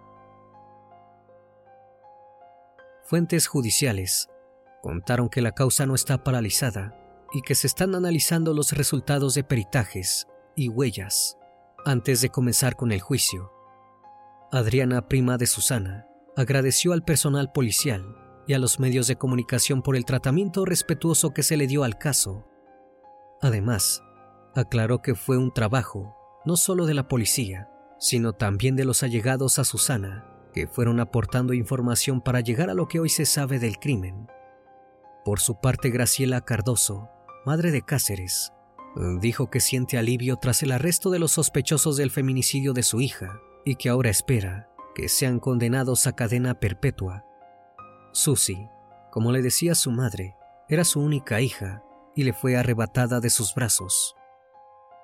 Fuentes 3.03 3.47
judiciales 3.47 4.29
contaron 4.81 5.29
que 5.29 5.41
la 5.41 5.51
causa 5.51 5.85
no 5.85 5.95
está 5.95 6.23
paralizada 6.23 6.97
y 7.33 7.41
que 7.41 7.55
se 7.55 7.67
están 7.67 7.93
analizando 7.93 8.53
los 8.53 8.71
resultados 8.71 9.35
de 9.35 9.43
peritajes 9.43 10.27
y 10.55 10.69
huellas 10.69 11.37
antes 11.85 12.21
de 12.21 12.29
comenzar 12.29 12.75
con 12.75 12.91
el 12.91 13.01
juicio. 13.01 13.51
Adriana, 14.51 15.07
prima 15.07 15.37
de 15.37 15.47
Susana, 15.47 16.07
agradeció 16.35 16.93
al 16.93 17.03
personal 17.03 17.51
policial 17.51 18.15
y 18.47 18.53
a 18.53 18.59
los 18.59 18.79
medios 18.79 19.07
de 19.07 19.15
comunicación 19.15 19.81
por 19.81 19.95
el 19.95 20.05
tratamiento 20.05 20.65
respetuoso 20.65 21.31
que 21.33 21.43
se 21.43 21.57
le 21.57 21.67
dio 21.67 21.83
al 21.83 21.97
caso. 21.97 22.47
Además, 23.41 24.03
aclaró 24.55 25.01
que 25.01 25.15
fue 25.15 25.37
un 25.37 25.53
trabajo 25.53 26.15
no 26.45 26.57
solo 26.57 26.85
de 26.85 26.93
la 26.93 27.07
policía, 27.07 27.69
sino 27.99 28.33
también 28.33 28.75
de 28.75 28.85
los 28.85 29.03
allegados 29.03 29.59
a 29.59 29.63
Susana, 29.63 30.25
que 30.53 30.67
fueron 30.67 30.99
aportando 30.99 31.53
información 31.53 32.21
para 32.21 32.41
llegar 32.41 32.69
a 32.69 32.73
lo 32.73 32.87
que 32.87 32.99
hoy 32.99 33.09
se 33.09 33.25
sabe 33.25 33.59
del 33.59 33.77
crimen. 33.77 34.27
Por 35.23 35.39
su 35.39 35.59
parte, 35.61 35.91
Graciela 35.91 36.41
Cardoso, 36.41 37.09
madre 37.45 37.71
de 37.71 37.83
Cáceres, 37.83 38.53
dijo 38.95 39.49
que 39.49 39.59
siente 39.59 39.97
alivio 39.97 40.37
tras 40.37 40.63
el 40.63 40.71
arresto 40.71 41.09
de 41.09 41.19
los 41.19 41.31
sospechosos 41.31 41.97
del 41.97 42.11
feminicidio 42.11 42.73
de 42.73 42.83
su 42.83 43.01
hija 43.01 43.39
y 43.65 43.75
que 43.75 43.89
ahora 43.89 44.09
espera 44.09 44.69
que 44.95 45.07
sean 45.07 45.39
condenados 45.39 46.07
a 46.07 46.13
cadena 46.13 46.59
perpetua. 46.59 47.25
Susie, 48.11 48.69
como 49.11 49.31
le 49.31 49.41
decía 49.41 49.75
su 49.75 49.91
madre, 49.91 50.35
era 50.67 50.83
su 50.83 50.99
única 50.99 51.41
hija 51.41 51.83
y 52.15 52.23
le 52.23 52.33
fue 52.33 52.57
arrebatada 52.57 53.19
de 53.19 53.29
sus 53.29 53.53
brazos. 53.55 54.15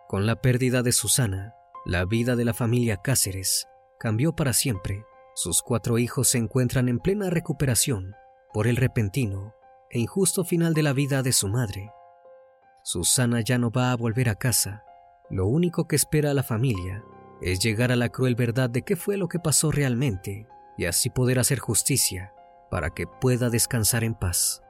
Con 0.08 0.26
la 0.26 0.42
pérdida 0.42 0.84
de 0.84 0.92
Susana, 0.92 1.54
la 1.86 2.06
vida 2.06 2.36
de 2.36 2.46
la 2.46 2.54
familia 2.54 2.98
Cáceres 2.98 3.68
cambió 4.00 4.34
para 4.36 4.54
siempre. 4.54 5.06
Sus 5.36 5.62
cuatro 5.62 5.98
hijos 5.98 6.30
se 6.30 6.38
encuentran 6.38 6.90
en 6.90 7.00
plena 7.00 7.30
recuperación 7.30 8.14
por 8.54 8.68
el 8.68 8.76
repentino 8.76 9.54
e 9.90 10.00
injusto 10.00 10.44
final 10.44 10.74
de 10.74 10.84
la 10.84 10.94
vida 10.94 11.24
de 11.24 11.32
su 11.32 11.48
madre. 11.48 11.92
Susana 12.88 13.42
ya 13.42 13.58
no 13.58 13.70
va 13.70 13.92
a 13.92 13.98
volver 13.98 14.30
a 14.30 14.36
casa. 14.36 14.86
Lo 15.30 15.46
único 15.46 15.90
que 15.90 15.98
espera 15.98 16.32
a 16.32 16.34
la 16.34 16.42
familia 16.42 17.04
es 17.42 17.60
llegar 17.60 17.92
a 17.92 17.98
la 17.98 18.08
cruel 18.08 18.36
verdad 18.36 18.70
de 18.70 18.84
qué 18.84 18.96
fue 18.96 19.18
lo 19.18 19.28
que 19.28 19.40
pasó 19.40 19.74
realmente 19.74 20.48
y 20.78 20.86
así 20.86 21.10
poder 21.10 21.38
hacer 21.38 21.60
justicia 21.60 22.32
para 22.72 22.92
que 22.92 23.06
pueda 23.06 23.50
descansar 23.50 24.06
en 24.06 24.16
paz. 24.16 24.62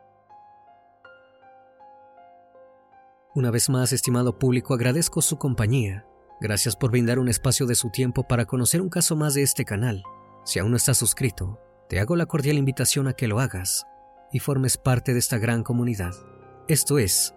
Una 3.35 3.51
vez 3.51 3.69
más, 3.69 3.93
estimado 3.93 4.39
público, 4.39 4.73
agradezco 4.73 5.21
su 5.21 5.37
compañía. 5.37 6.07
Gracias 6.41 6.75
por 6.75 6.89
brindar 6.89 7.19
un 7.19 7.29
espacio 7.29 7.67
de 7.67 7.75
su 7.75 7.91
tiempo 7.91 8.23
para 8.23 8.45
conocer 8.45 8.81
un 8.81 8.89
caso 8.89 9.15
más 9.15 9.35
de 9.35 9.43
este 9.43 9.63
canal. 9.63 10.01
Si 10.43 10.57
aún 10.57 10.71
no 10.71 10.77
estás 10.77 10.97
suscrito, 10.97 11.59
te 11.87 11.99
hago 11.99 12.15
la 12.15 12.25
cordial 12.25 12.57
invitación 12.57 13.07
a 13.07 13.13
que 13.13 13.27
lo 13.27 13.39
hagas 13.39 13.85
y 14.33 14.39
formes 14.39 14.75
parte 14.75 15.13
de 15.13 15.19
esta 15.19 15.37
gran 15.37 15.61
comunidad. 15.61 16.13
Esto 16.67 16.97
es 16.97 17.36